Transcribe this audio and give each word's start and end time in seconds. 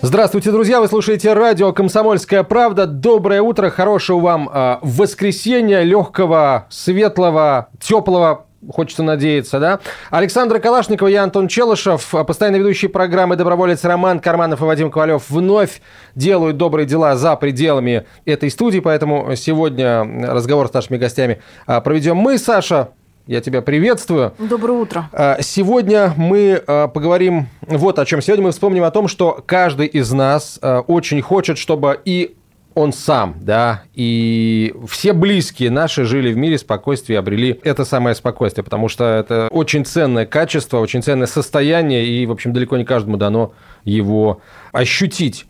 Здравствуйте, 0.00 0.52
друзья! 0.52 0.80
Вы 0.80 0.86
слушаете 0.86 1.32
радио 1.32 1.72
«Комсомольская 1.72 2.44
правда». 2.44 2.86
Доброе 2.86 3.42
утро, 3.42 3.68
хорошего 3.68 4.20
вам 4.20 4.48
э, 4.48 4.78
воскресенья, 4.80 5.82
легкого, 5.82 6.66
светлого, 6.70 7.70
теплого, 7.80 8.46
хочется 8.72 9.02
надеяться, 9.02 9.58
да? 9.58 9.80
Александра 10.10 10.60
Калашникова, 10.60 11.08
я 11.08 11.24
Антон 11.24 11.48
Челышев, 11.48 12.14
постоянно 12.24 12.56
ведущие 12.56 12.90
программы 12.90 13.34
«Доброволец» 13.34 13.82
Роман 13.82 14.20
Карманов 14.20 14.60
и 14.60 14.64
Вадим 14.64 14.92
Ковалев 14.92 15.28
вновь 15.28 15.82
делают 16.14 16.56
добрые 16.56 16.86
дела 16.86 17.16
за 17.16 17.34
пределами 17.34 18.06
этой 18.24 18.52
студии, 18.52 18.78
поэтому 18.78 19.34
сегодня 19.34 20.04
разговор 20.32 20.68
с 20.68 20.72
нашими 20.72 20.96
гостями 20.96 21.42
проведем 21.66 22.16
мы, 22.16 22.38
Саша. 22.38 22.90
Я 23.28 23.42
тебя 23.42 23.60
приветствую. 23.60 24.32
Доброе 24.38 24.72
утро. 24.72 25.10
А, 25.12 25.36
сегодня 25.42 26.14
мы 26.16 26.62
а, 26.66 26.88
поговорим 26.88 27.48
вот 27.60 27.98
о 27.98 28.06
чем. 28.06 28.22
Сегодня 28.22 28.46
мы 28.46 28.52
вспомним 28.52 28.84
о 28.84 28.90
том, 28.90 29.06
что 29.06 29.44
каждый 29.44 29.86
из 29.86 30.10
нас 30.12 30.58
а, 30.62 30.80
очень 30.80 31.20
хочет, 31.20 31.58
чтобы 31.58 32.00
и 32.06 32.36
он 32.74 32.94
сам, 32.94 33.34
да, 33.42 33.82
и 33.92 34.74
все 34.88 35.12
близкие 35.12 35.68
наши 35.68 36.04
жили 36.04 36.32
в 36.32 36.38
мире 36.38 36.56
спокойствия, 36.56 37.18
обрели 37.18 37.60
это 37.64 37.84
самое 37.84 38.14
спокойствие, 38.14 38.64
потому 38.64 38.88
что 38.88 39.04
это 39.04 39.48
очень 39.50 39.84
ценное 39.84 40.24
качество, 40.24 40.78
очень 40.78 41.02
ценное 41.02 41.26
состояние, 41.26 42.06
и, 42.06 42.24
в 42.24 42.30
общем, 42.32 42.54
далеко 42.54 42.78
не 42.78 42.84
каждому 42.84 43.18
дано 43.18 43.52
его 43.84 44.40
ощутить. 44.72 45.44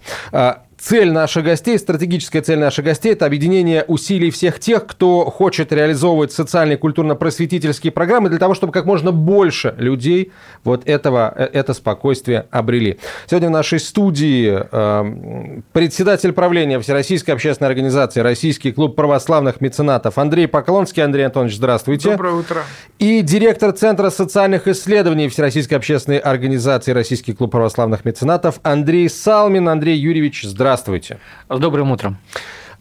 Цель 0.80 1.10
наших 1.10 1.44
гостей, 1.44 1.76
стратегическая 1.76 2.40
цель 2.40 2.60
наших 2.60 2.84
гостей– 2.84 3.12
это 3.14 3.26
объединение 3.26 3.84
усилий 3.88 4.30
всех 4.30 4.60
тех, 4.60 4.86
кто 4.86 5.24
хочет 5.24 5.72
реализовывать 5.72 6.30
социальные 6.30 6.76
культурно-просветительские 6.76 7.90
программы 7.90 8.28
для 8.28 8.38
того, 8.38 8.54
чтобы 8.54 8.72
как 8.72 8.84
можно 8.84 9.10
больше 9.10 9.74
людей 9.76 10.30
вот 10.62 10.88
этого, 10.88 11.34
э, 11.36 11.48
это 11.52 11.74
спокойствие 11.74 12.46
обрели. 12.52 13.00
Сегодня 13.26 13.48
в 13.48 13.52
нашей 13.52 13.80
студии 13.80 14.56
э, 14.70 15.60
председатель 15.72 16.30
правления 16.32 16.78
Всероссийской 16.78 17.34
общественной 17.34 17.68
организации 17.68 18.20
«Российский 18.20 18.70
клуб 18.70 18.94
православных 18.94 19.60
меценатов» 19.60 20.16
Андрей 20.16 20.46
Поклонский. 20.46 21.02
Андрей 21.02 21.24
Антонович, 21.24 21.56
здравствуйте. 21.56 22.12
Доброе 22.12 22.34
утро. 22.34 22.62
И 23.00 23.22
директор 23.22 23.72
Центра 23.72 24.10
социальных 24.10 24.68
исследований 24.68 25.28
Всероссийской 25.28 25.76
общественной 25.76 26.18
организации 26.18 26.92
«Российский 26.92 27.32
клуб 27.32 27.50
православных 27.50 28.04
меценатов» 28.04 28.60
Андрей 28.62 29.08
Салмин. 29.08 29.68
Андрей 29.68 29.98
Юрьевич, 29.98 30.44
здравствуйте. 30.44 30.67
Здравствуйте. 30.68 31.18
С 31.48 31.58
добрым 31.58 31.92
утром. 31.92 32.18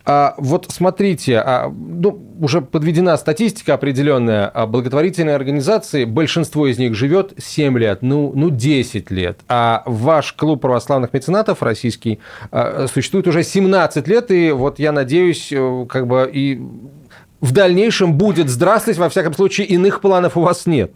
А, 0.03 0.35
вот 0.37 0.65
смотрите, 0.69 1.37
а, 1.37 1.69
ну, 1.69 2.21
уже 2.41 2.59
подведена 2.59 3.15
статистика 3.15 3.75
определенная. 3.75 4.49
А 4.49 4.67
благотворительные 4.67 5.37
организации, 5.37 6.03
большинство 6.03 6.67
из 6.67 6.77
них 6.77 6.95
живет 6.95 7.33
7 7.37 7.77
лет, 7.77 7.99
ну, 8.01 8.33
ну 8.35 8.49
10 8.49 9.09
лет. 9.09 9.39
А 9.47 9.83
ваш 9.85 10.33
клуб 10.33 10.63
православных 10.63 11.13
меценатов 11.13 11.63
российский 11.63 12.19
а, 12.51 12.87
существует 12.91 13.25
уже 13.25 13.43
17 13.43 14.05
лет. 14.05 14.31
И 14.31 14.51
вот 14.51 14.79
я 14.79 14.91
надеюсь, 14.91 15.47
э, 15.53 15.85
как 15.87 16.07
бы 16.07 16.29
и 16.29 16.61
в 17.39 17.53
дальнейшем 17.53 18.17
будет 18.17 18.49
здравствовать. 18.49 18.97
Во 18.97 19.07
всяком 19.07 19.33
случае, 19.33 19.67
иных 19.67 20.01
планов 20.01 20.35
у 20.35 20.41
вас 20.41 20.65
нет. 20.65 20.91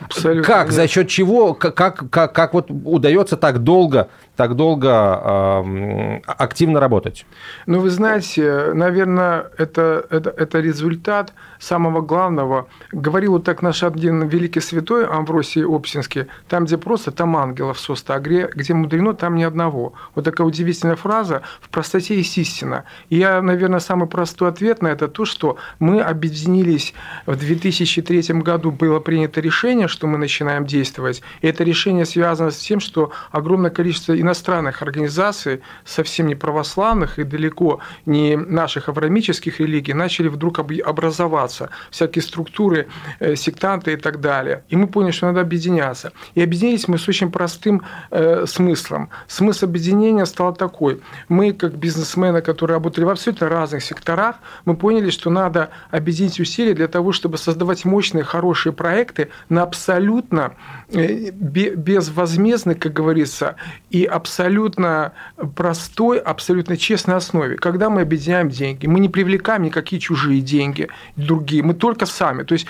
Абсолютно. 0.00 0.44
Как, 0.44 0.72
за 0.72 0.86
счет 0.88 1.08
чего, 1.08 1.54
как, 1.54 1.74
как, 1.74 2.32
как 2.32 2.54
вот 2.54 2.70
удается 2.70 3.36
так 3.36 3.60
долго 3.60 4.08
так 4.36 4.54
долго 4.54 4.88
э, 4.88 6.20
активно 6.26 6.78
работать? 6.80 7.26
Ну, 7.66 7.80
вы 7.80 7.90
знаете, 7.90 8.72
наверное, 8.74 9.50
это, 9.58 10.06
это, 10.10 10.30
это 10.30 10.60
результат 10.60 11.32
самого 11.58 12.02
главного. 12.02 12.68
Говорил 12.92 13.32
вот 13.32 13.44
так 13.44 13.62
наш 13.62 13.82
один 13.82 14.28
великий 14.28 14.60
святой 14.60 15.06
Амвросий 15.06 15.64
Обсинский, 15.64 16.26
там, 16.48 16.66
где 16.66 16.76
просто, 16.76 17.10
там 17.10 17.36
ангелов 17.36 17.78
соста, 17.80 18.14
а 18.14 18.20
где, 18.20 18.48
где 18.54 18.74
мудрено, 18.74 19.14
там 19.14 19.36
ни 19.36 19.42
одного. 19.42 19.94
Вот 20.14 20.24
такая 20.24 20.46
удивительная 20.46 20.96
фраза, 20.96 21.42
в 21.60 21.68
простоте 21.70 22.16
есть 22.16 22.36
истина. 22.38 22.84
И 23.08 23.16
я, 23.16 23.40
наверное, 23.40 23.80
самый 23.80 24.06
простой 24.06 24.50
ответ 24.50 24.82
на 24.82 24.88
это 24.88 25.08
то, 25.08 25.24
что 25.24 25.56
мы 25.78 26.00
объединились 26.00 26.94
в 27.24 27.36
2003 27.36 28.22
году, 28.40 28.70
было 28.70 29.00
принято 29.00 29.40
решение, 29.40 29.88
что 29.88 30.06
мы 30.06 30.18
начинаем 30.18 30.66
действовать. 30.66 31.22
И 31.40 31.46
это 31.46 31.64
решение 31.64 32.04
связано 32.04 32.50
с 32.50 32.58
тем, 32.58 32.80
что 32.80 33.12
огромное 33.30 33.70
количество 33.70 34.12
иностранных 34.26 34.82
организаций, 34.82 35.60
совсем 35.84 36.26
не 36.26 36.34
православных 36.34 37.18
и 37.18 37.24
далеко 37.24 37.78
не 38.06 38.36
наших 38.36 38.88
аврамических 38.88 39.60
религий, 39.60 39.94
начали 39.94 40.28
вдруг 40.28 40.58
образоваться, 40.58 41.70
всякие 41.90 42.22
структуры, 42.22 42.86
э, 43.20 43.36
сектанты 43.36 43.92
и 43.92 43.96
так 43.96 44.20
далее. 44.20 44.62
И 44.68 44.76
мы 44.76 44.86
поняли, 44.86 45.12
что 45.12 45.26
надо 45.26 45.40
объединяться. 45.40 46.12
И 46.34 46.42
объединились 46.42 46.88
мы 46.88 46.98
с 46.98 47.08
очень 47.08 47.30
простым 47.30 47.82
э, 48.10 48.46
смыслом. 48.46 49.08
Смысл 49.28 49.66
объединения 49.66 50.26
стал 50.26 50.54
такой. 50.54 51.00
Мы, 51.28 51.52
как 51.52 51.74
бизнесмены, 51.76 52.42
которые 52.42 52.74
работали 52.74 53.04
в 53.04 53.08
абсолютно 53.10 53.48
разных 53.48 53.82
секторах, 53.82 54.36
мы 54.64 54.76
поняли, 54.76 55.10
что 55.10 55.30
надо 55.30 55.70
объединить 55.90 56.40
усилия 56.40 56.74
для 56.74 56.88
того, 56.88 57.12
чтобы 57.12 57.38
создавать 57.38 57.84
мощные, 57.84 58.24
хорошие 58.24 58.72
проекты 58.72 59.28
на 59.48 59.62
абсолютно 59.62 60.54
э, 60.92 61.30
безвозмездной, 61.30 62.74
как 62.74 62.92
говорится, 62.92 63.54
и 63.90 64.04
абсолютно 64.16 65.12
простой, 65.54 66.18
абсолютно 66.18 66.76
честной 66.76 67.16
основе. 67.16 67.56
Когда 67.56 67.90
мы 67.90 68.00
объединяем 68.00 68.48
деньги, 68.48 68.86
мы 68.86 68.98
не 69.00 69.08
привлекаем 69.08 69.62
никакие 69.62 70.00
чужие 70.00 70.40
деньги, 70.40 70.88
другие, 71.16 71.62
мы 71.62 71.74
только 71.74 72.06
сами. 72.06 72.42
То 72.42 72.54
есть, 72.54 72.66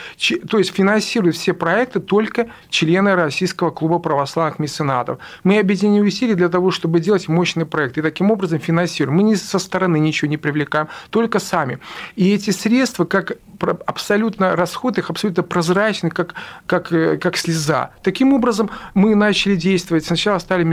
то 0.49 0.59
есть 0.59 0.75
финансируют 0.75 1.37
все 1.37 1.55
проекты 1.55 2.01
только 2.01 2.49
члены 2.69 3.15
Российского 3.15 3.71
клуба 3.71 3.99
православных 3.99 4.59
меценатов. 4.59 5.19
Мы 5.45 5.59
объединяем 5.59 6.05
усилия 6.05 6.35
для 6.35 6.49
того, 6.49 6.71
чтобы 6.71 7.01
делать 7.01 7.29
мощный 7.29 7.65
проект. 7.65 7.97
И 7.99 8.03
таким 8.03 8.31
образом 8.31 8.59
финансируем. 8.59 9.17
Мы 9.17 9.23
не 9.23 9.37
со 9.37 9.59
стороны 9.59 9.99
ничего 9.99 10.29
не 10.29 10.37
привлекаем, 10.37 10.89
только 11.11 11.39
сами. 11.39 11.79
И 12.17 12.35
эти 12.35 12.51
средства, 12.51 13.05
как 13.05 13.39
абсолютно 13.87 14.57
расход 14.57 14.99
их 14.99 15.11
абсолютно 15.11 15.43
прозрачный, 15.43 16.11
как, 16.11 16.35
как, 16.67 16.93
э, 16.93 17.17
как 17.17 17.37
слеза. 17.37 17.91
Таким 18.03 18.33
образом, 18.33 18.71
мы 18.95 19.15
начали 19.15 19.57
действовать. 19.57 20.05
Сначала 20.05 20.39
стали 20.39 20.65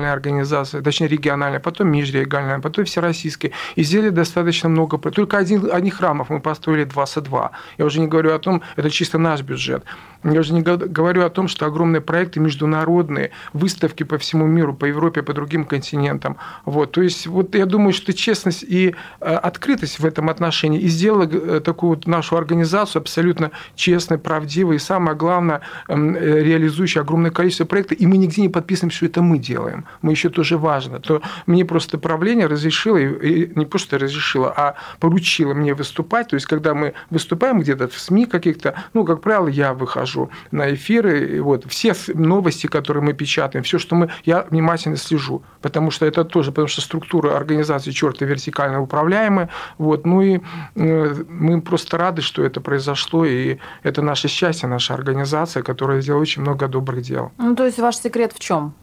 межрегиональные 0.00 0.12
организации, 0.12 0.80
точнее 0.80 1.08
региональные, 1.08 1.60
потом 1.60 1.88
межрегиональные, 1.88 2.60
потом 2.60 2.84
всероссийские. 2.84 3.52
И 3.76 3.84
сделали 3.84 4.10
достаточно 4.10 4.68
много. 4.68 4.98
Только 4.98 5.38
один, 5.38 5.70
одних 5.72 5.94
храмов 5.94 6.30
мы 6.30 6.40
построили 6.40 6.84
22. 6.84 7.50
Я 7.78 7.84
уже 7.84 8.00
не 8.00 8.06
говорю 8.06 8.34
о 8.34 8.38
том, 8.38 8.62
это 8.76 8.90
чисто 8.90 9.18
наш 9.18 9.42
бюджет. 9.42 9.84
Я 10.22 10.40
уже 10.40 10.52
не 10.52 10.60
говорю 10.60 11.24
о 11.24 11.30
том, 11.30 11.48
что 11.48 11.66
огромные 11.66 12.02
проекты 12.02 12.40
международные, 12.40 13.30
выставки 13.54 14.02
по 14.02 14.18
всему 14.18 14.46
миру, 14.46 14.74
по 14.74 14.84
Европе, 14.84 15.22
по 15.22 15.32
другим 15.32 15.64
континентам. 15.64 16.36
Вот. 16.66 16.92
То 16.92 17.00
есть 17.00 17.26
вот 17.26 17.54
я 17.54 17.64
думаю, 17.64 17.94
что 17.94 18.12
честность 18.12 18.62
и 18.62 18.94
э, 19.20 19.34
открытость 19.34 19.98
в 19.98 20.04
этом 20.04 20.28
отношении 20.28 20.78
и 20.78 20.88
сделала 20.88 21.24
э, 21.24 21.60
такую 21.60 21.90
вот 21.90 22.06
нашу 22.06 22.36
организацию 22.36 23.00
абсолютно 23.00 23.50
честной, 23.74 24.18
правдивой 24.18 24.76
и, 24.76 24.78
самое 24.78 25.16
главное, 25.16 25.62
эм, 25.88 26.14
э, 26.14 26.42
реализующей 26.42 27.00
огромное 27.00 27.30
количество 27.30 27.64
проектов. 27.64 27.98
И 27.98 28.06
мы 28.06 28.18
нигде 28.18 28.42
не 28.42 28.50
подписываем, 28.50 28.90
что 28.90 29.06
это 29.06 29.22
мы 29.22 29.38
делаем. 29.38 29.86
Мы 30.02 30.12
еще 30.12 30.28
тоже 30.28 30.58
важно. 30.58 31.00
То 31.00 31.22
мне 31.46 31.64
просто 31.64 31.96
правление 31.96 32.46
разрешило, 32.46 32.98
и 32.98 33.50
не 33.54 33.64
просто 33.64 33.98
разрешило, 33.98 34.52
а 34.54 34.74
поручило 34.98 35.54
мне 35.54 35.72
выступать. 35.72 36.28
То 36.28 36.34
есть, 36.34 36.46
когда 36.46 36.74
мы 36.74 36.92
выступаем 37.08 37.60
где-то 37.60 37.88
в 37.88 37.98
СМИ 37.98 38.26
каких-то, 38.26 38.74
ну, 38.92 39.04
как 39.04 39.22
правило, 39.22 39.48
я 39.48 39.72
выхожу 39.72 40.09
выхожу 40.10 40.30
на 40.50 40.72
эфиры, 40.74 41.36
и 41.36 41.40
вот 41.40 41.64
все 41.68 41.94
новости, 42.14 42.66
которые 42.66 43.02
мы 43.02 43.12
печатаем, 43.12 43.64
все, 43.64 43.78
что 43.78 43.94
мы, 43.94 44.08
я 44.24 44.46
внимательно 44.50 44.96
слежу, 44.96 45.42
потому 45.62 45.90
что 45.90 46.06
это 46.06 46.24
тоже, 46.24 46.50
потому 46.50 46.68
что 46.68 46.80
структура 46.80 47.36
организации 47.36 47.92
черта 47.92 48.24
вертикально 48.24 48.80
управляемая, 48.80 49.48
вот, 49.78 50.06
ну 50.06 50.22
и 50.22 50.40
э, 50.76 51.24
мы 51.28 51.60
просто 51.60 51.98
рады, 51.98 52.22
что 52.22 52.42
это 52.42 52.60
произошло, 52.60 53.24
и 53.24 53.58
это 53.82 54.02
наше 54.02 54.28
счастье, 54.28 54.68
наша 54.68 54.94
организация, 54.94 55.62
которая 55.62 56.00
сделала 56.00 56.22
очень 56.22 56.42
много 56.42 56.68
добрых 56.68 57.02
дел. 57.02 57.30
Ну, 57.38 57.54
то 57.54 57.64
есть 57.64 57.78
ваш 57.78 57.96
секрет 57.96 58.32
в 58.32 58.40
чем? 58.40 58.74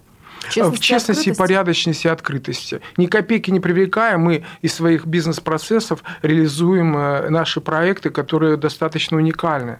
Честности, 0.49 0.77
в 0.77 0.79
честности, 0.79 1.33
порядочности 1.33 2.07
и 2.07 2.09
открытости. 2.09 2.79
Ни 2.97 3.07
копейки 3.07 3.51
не 3.51 3.59
привлекая, 3.59 4.17
мы 4.17 4.43
из 4.61 4.73
своих 4.73 5.05
бизнес-процессов 5.05 6.03
реализуем 6.21 6.95
э, 6.95 7.29
наши 7.29 7.59
проекты, 7.59 8.11
которые 8.11 8.55
достаточно 8.55 9.17
уникальны. 9.17 9.79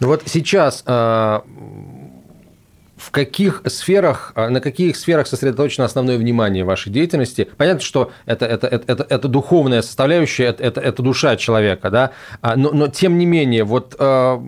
Ну 0.00 0.08
вот 0.08 0.22
сейчас 0.26 0.82
э, 0.86 1.40
в 2.96 3.10
каких 3.10 3.62
сферах, 3.66 4.32
а, 4.34 4.48
на 4.48 4.60
каких 4.60 4.96
сферах 4.96 5.26
сосредоточено 5.26 5.84
основное 5.84 6.16
внимание 6.16 6.64
вашей 6.64 6.90
деятельности? 6.90 7.48
Понятно, 7.56 7.80
что 7.80 8.10
это, 8.24 8.46
это, 8.46 8.66
это, 8.66 8.92
это, 8.92 9.06
это 9.08 9.28
духовная 9.28 9.82
составляющая, 9.82 10.44
это, 10.44 10.62
это, 10.64 10.80
это 10.80 11.02
душа 11.02 11.36
человека, 11.36 11.90
да, 11.90 12.10
а, 12.40 12.56
но, 12.56 12.70
но 12.72 12.88
тем 12.88 13.18
не 13.18 13.26
менее, 13.26 13.64
вот 13.64 13.94
э, 13.98 14.40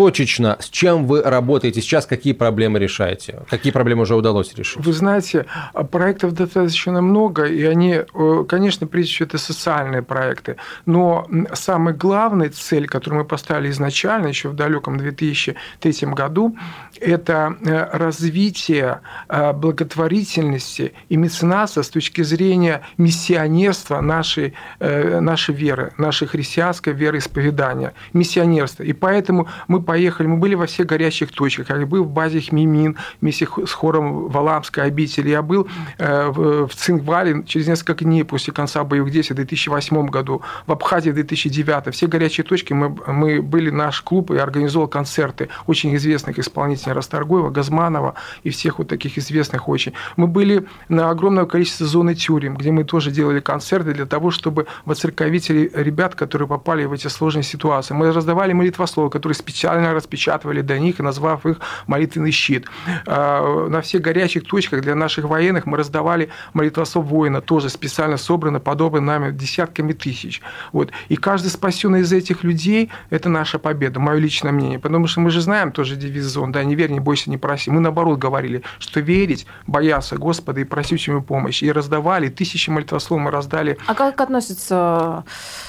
точечно, 0.00 0.56
с 0.60 0.70
чем 0.70 1.06
вы 1.06 1.20
работаете 1.20 1.82
сейчас, 1.82 2.06
какие 2.06 2.32
проблемы 2.32 2.78
решаете? 2.78 3.42
Какие 3.50 3.70
проблемы 3.70 4.02
уже 4.02 4.16
удалось 4.16 4.54
решить? 4.54 4.82
Вы 4.82 4.94
знаете, 4.94 5.44
проектов 5.90 6.32
достаточно 6.32 7.02
много, 7.02 7.44
и 7.44 7.64
они, 7.64 7.96
э, 8.14 8.44
конечно, 8.48 8.86
прежде 8.86 9.12
всего, 9.12 9.26
это 9.26 9.36
социальные 9.36 10.00
проекты, 10.00 10.56
но 10.86 11.28
самая 11.52 11.94
главная 11.94 12.48
цель, 12.48 12.86
которую 12.86 13.20
мы 13.20 13.28
поставили 13.28 13.68
изначально, 13.68 14.28
еще 14.28 14.48
в 14.48 14.54
далеком 14.54 14.96
2003 14.96 16.14
году, 16.14 16.56
это 16.98 17.56
э, 17.60 17.98
развитие 17.98 19.00
э, 19.28 19.52
благотворительности 19.52 20.94
и 21.10 21.16
меценатства 21.18 21.82
с 21.82 21.90
точки 21.90 22.22
зрения 22.22 22.80
миссионерства 22.96 24.00
нашей, 24.00 24.54
нашей 24.80 25.54
веры, 25.54 25.92
нашей 25.98 26.26
христианской 26.26 26.94
вероисповедания, 26.94 27.92
миссионерства. 28.14 28.82
И 28.84 28.94
поэтому 28.94 29.46
мы 29.68 29.82
поехали, 29.90 30.28
мы 30.28 30.36
были 30.36 30.54
во 30.54 30.66
всех 30.66 30.86
горящих 30.86 31.32
точках. 31.32 31.68
Я 31.70 31.84
был 31.84 32.04
в 32.04 32.08
базе 32.08 32.40
Хмимин 32.40 32.96
вместе 33.20 33.48
с 33.66 33.72
хором 33.72 34.28
Валамской 34.28 34.84
обители. 34.84 35.30
Я 35.30 35.42
был 35.42 35.66
э, 35.98 36.30
в 36.30 36.70
Цингвале 36.76 37.42
через 37.44 37.66
несколько 37.66 38.04
дней 38.04 38.22
после 38.22 38.52
конца 38.52 38.84
боевых 38.84 39.10
действий 39.10 39.34
в 39.34 39.38
2008 39.38 40.06
году, 40.06 40.42
в 40.68 40.70
Абхазии 40.70 41.10
в 41.10 41.14
2009. 41.14 41.92
Все 41.92 42.06
горячие 42.06 42.44
точки 42.44 42.72
мы, 42.72 42.96
мы 43.08 43.42
были, 43.42 43.70
наш 43.70 44.00
клуб, 44.02 44.30
и 44.30 44.36
организовал 44.36 44.86
концерты 44.86 45.48
очень 45.66 45.96
известных 45.96 46.38
исполнителей 46.38 46.92
Расторгуева, 46.92 47.50
Газманова 47.50 48.14
и 48.44 48.50
всех 48.50 48.78
вот 48.78 48.86
таких 48.86 49.18
известных 49.18 49.68
очень. 49.68 49.92
Мы 50.16 50.28
были 50.28 50.68
на 50.88 51.10
огромное 51.10 51.46
количество 51.46 51.84
зоны 51.84 52.14
тюрем, 52.14 52.56
где 52.56 52.70
мы 52.70 52.84
тоже 52.84 53.10
делали 53.10 53.40
концерты 53.40 53.92
для 53.92 54.06
того, 54.06 54.30
чтобы 54.30 54.68
воцерковить 54.84 55.50
ребят, 55.50 56.14
которые 56.14 56.46
попали 56.46 56.84
в 56.84 56.92
эти 56.92 57.08
сложные 57.08 57.42
ситуации. 57.42 57.94
Мы 57.94 58.12
раздавали 58.12 58.52
молитвословы, 58.52 59.10
которые 59.10 59.34
специально 59.34 59.69
специально 59.70 59.94
распечатывали 59.94 60.62
для 60.62 60.78
них, 60.78 60.98
назвав 60.98 61.46
их 61.46 61.58
молитвенный 61.86 62.32
щит. 62.32 62.66
А, 63.06 63.68
на 63.68 63.80
всех 63.80 64.02
горячих 64.02 64.44
точках 64.44 64.82
для 64.82 64.94
наших 64.94 65.24
военных 65.24 65.66
мы 65.66 65.76
раздавали 65.76 66.28
молитвослов 66.54 67.06
воина, 67.06 67.40
тоже 67.40 67.68
специально 67.68 68.16
собрано, 68.16 68.60
подобно 68.60 69.00
нами 69.00 69.32
десятками 69.32 69.92
тысяч. 69.92 70.42
Вот. 70.72 70.90
И 71.08 71.16
каждый 71.16 71.48
спасенный 71.48 72.00
из 72.00 72.12
этих 72.12 72.44
людей– 72.44 72.90
это 73.10 73.28
наша 73.28 73.58
победа, 73.58 74.00
мое 74.00 74.18
личное 74.18 74.52
мнение. 74.52 74.78
Потому 74.78 75.06
что 75.06 75.20
мы 75.20 75.30
же 75.30 75.40
знаем 75.40 75.72
тоже 75.72 75.96
девиз 75.96 76.24
зон, 76.24 76.52
да, 76.52 76.64
не 76.64 76.74
верь, 76.74 76.90
не 76.90 77.00
бойся, 77.00 77.30
не 77.30 77.38
проси. 77.38 77.70
Мы 77.70 77.80
наоборот 77.80 78.18
говорили, 78.18 78.62
что 78.78 79.00
верить, 79.00 79.46
бояться 79.66 80.16
Господа 80.16 80.60
и 80.60 80.64
просить 80.64 81.06
ему 81.06 81.22
помощи. 81.22 81.64
И 81.64 81.72
раздавали, 81.72 82.28
тысячи 82.28 82.70
молитвослов 82.70 83.20
мы 83.20 83.30
раздали. 83.30 83.78
А 83.86 83.94
как 83.94 84.20
относятся 84.20 85.24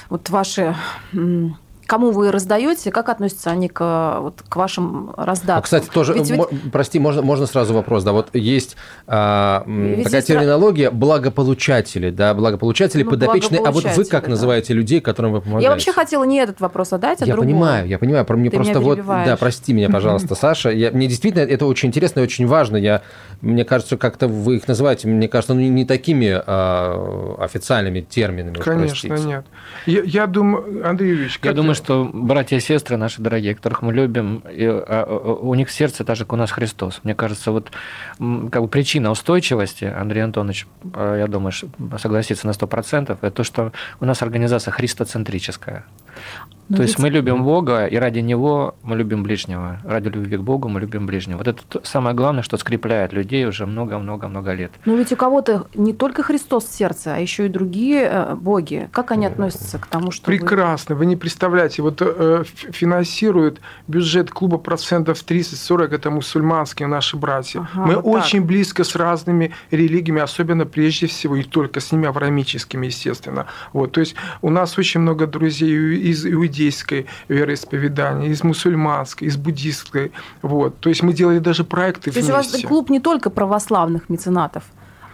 вот 0.09 0.30
ваши 0.30 0.75
кому 1.91 2.11
вы 2.11 2.31
раздаете, 2.31 2.89
как 2.89 3.09
относятся 3.09 3.51
они 3.51 3.67
к, 3.67 4.19
вот, 4.21 4.41
к 4.47 4.55
вашим 4.55 5.13
раздатам? 5.17 5.57
А, 5.57 5.61
кстати, 5.61 5.89
тоже, 5.93 6.13
ведь, 6.13 6.29
ведь... 6.29 6.71
прости, 6.71 6.99
можно, 6.99 7.21
можно 7.21 7.45
сразу 7.45 7.73
вопрос, 7.73 8.05
да, 8.05 8.13
вот 8.13 8.29
есть 8.31 8.77
а, 9.07 9.65
такая 9.65 9.97
есть... 9.97 10.27
терминология 10.27 10.89
благополучатели, 10.89 12.09
да, 12.09 12.33
благополучатели, 12.33 13.03
ну, 13.03 13.09
подопечные, 13.09 13.59
а 13.59 13.71
вот 13.71 13.83
вы 13.83 14.05
как 14.05 14.23
да, 14.23 14.29
называете 14.29 14.73
людей, 14.73 15.01
которым 15.01 15.33
вы 15.33 15.41
помогаете? 15.41 15.65
Я 15.65 15.71
вообще 15.71 15.91
хотела 15.91 16.23
не 16.23 16.38
этот 16.38 16.61
вопрос 16.61 16.91
задать, 16.91 17.23
а 17.23 17.25
Я 17.25 17.35
понимаю, 17.35 17.85
я 17.89 17.99
понимаю, 17.99 18.23
про 18.23 18.38
мне 18.38 18.49
Ты 18.49 18.55
просто 18.55 18.79
вот, 18.79 19.05
да, 19.05 19.35
прости 19.35 19.73
меня, 19.73 19.89
пожалуйста, 19.89 20.33
Саша, 20.39 20.69
я, 20.69 20.91
мне 20.91 21.07
действительно 21.07 21.41
это 21.41 21.65
очень 21.65 21.89
интересно 21.89 22.21
и 22.21 22.23
очень 22.23 22.47
важно, 22.47 22.77
я, 22.77 23.01
мне 23.41 23.65
кажется, 23.65 23.97
как-то 23.97 24.29
вы 24.29 24.55
их 24.55 24.67
называете, 24.69 25.09
мне 25.09 25.27
кажется, 25.27 25.55
ну, 25.55 25.59
не 25.59 25.83
такими 25.83 26.41
а, 26.47 27.35
официальными 27.38 27.99
терминами. 27.99 28.55
Конечно, 28.59 29.13
нет. 29.15 29.45
Я, 29.85 30.03
я 30.03 30.27
думаю, 30.27 30.88
Андрей 30.88 31.09
Юрьевич, 31.09 31.38
я 31.43 31.51
думаю, 31.51 31.75
что 31.83 32.10
братья 32.13 32.57
и 32.57 32.60
сестры 32.60 32.98
наши 32.98 33.22
дорогие, 33.22 33.56
которых 33.56 33.81
мы 33.81 33.92
любим, 33.92 34.44
и, 34.50 34.66
а, 34.66 34.83
а, 34.88 35.33
у 35.33 35.54
них 35.56 35.72
сердце 35.72 36.04
так 36.04 36.16
же, 36.16 36.25
как 36.25 36.33
у 36.33 36.36
нас 36.36 36.51
Христос. 36.51 37.01
Мне 37.04 37.16
кажется, 37.16 37.51
вот 37.51 37.72
как 38.18 38.62
бы 38.62 38.68
причина 38.68 39.10
устойчивости, 39.10 39.86
Андрей 39.86 40.24
Антонович, 40.24 40.68
а, 40.94 41.18
я 41.18 41.28
думаю, 41.28 41.54
согласится 41.98 42.45
на 42.45 42.51
100%, 42.51 43.18
это 43.22 43.31
то, 43.31 43.44
что 43.44 43.72
у 44.00 44.06
нас 44.06 44.22
организация 44.22 44.72
христоцентрическая. 44.72 45.86
Но 46.71 46.77
То 46.77 46.83
ведь... 46.83 46.91
есть 46.91 47.00
мы 47.00 47.09
любим 47.09 47.44
Бога, 47.44 47.85
и 47.85 47.97
ради 47.97 48.19
Него 48.19 48.75
мы 48.81 48.95
любим 48.95 49.23
ближнего. 49.23 49.81
Ради 49.83 50.07
любви 50.07 50.38
к 50.38 50.39
Богу 50.39 50.69
мы 50.69 50.79
любим 50.79 51.06
ближнего. 51.06 51.39
Вот 51.39 51.47
это 51.50 51.81
самое 51.83 52.15
главное, 52.15 52.44
что 52.44 52.56
скрепляет 52.56 53.12
людей 53.12 53.45
уже 53.45 53.65
много-много-много 53.65 54.53
лет. 54.53 54.71
Но 54.85 54.95
ведь 54.95 55.12
у 55.12 55.18
кого-то 55.18 55.68
не 55.73 55.91
только 55.91 56.23
Христос 56.23 56.63
в 56.63 56.71
сердце, 56.71 57.13
а 57.15 57.18
еще 57.18 57.47
и 57.47 57.50
другие 57.50 58.07
э, 58.09 58.35
боги. 58.35 58.88
Как 58.94 59.12
они 59.12 59.25
относятся 59.25 59.79
к 59.79 59.88
тому, 59.88 60.12
что... 60.12 60.27
Прекрасно. 60.27 60.95
Вы, 60.95 61.00
вы 61.00 61.06
не 61.07 61.18
представляете, 61.18 61.81
вот 61.81 62.01
э, 62.01 62.44
финансирует 62.45 63.59
бюджет 63.89 64.31
клуба 64.31 64.57
процентов 64.57 65.21
30-40, 65.27 65.94
это 65.94 66.09
мусульманские 66.09 66.88
наши 66.88 67.17
братья. 67.17 67.67
Ага, 67.74 67.85
мы 67.85 67.95
вот 67.95 68.06
очень 68.06 68.39
так. 68.39 68.47
близко 68.47 68.85
с 68.85 68.95
разными 68.95 69.51
религиями, 69.71 70.21
особенно 70.21 70.65
прежде 70.65 71.07
всего, 71.07 71.35
и 71.35 71.44
только 71.44 71.81
с 71.81 71.91
ними 71.91 72.07
авраамическими, 72.07 72.85
естественно. 72.85 73.47
Вот, 73.74 73.91
то 73.91 74.00
есть 74.00 74.15
у 74.41 74.50
нас 74.50 74.77
очень 74.77 75.01
много 75.01 75.27
друзей 75.27 75.97
из 76.12 76.25
иудеев, 76.25 76.61
иудейской 76.62 77.08
вероисповедания, 77.28 78.30
из 78.30 78.44
мусульманской, 78.44 79.28
из 79.28 79.38
буддистской. 79.38 80.12
Вот. 80.42 80.80
То 80.80 80.90
есть 80.90 81.04
мы 81.04 81.13
делали 81.13 81.40
даже 81.40 81.63
проекты 81.63 82.12
То 82.12 82.19
вместе. 82.19 82.31
То 82.31 82.40
есть 82.40 82.54
у 82.56 82.58
вас 82.58 82.66
клуб 82.68 82.90
не 82.90 83.00
только 83.00 83.30
православных 83.30 84.10
меценатов, 84.10 84.63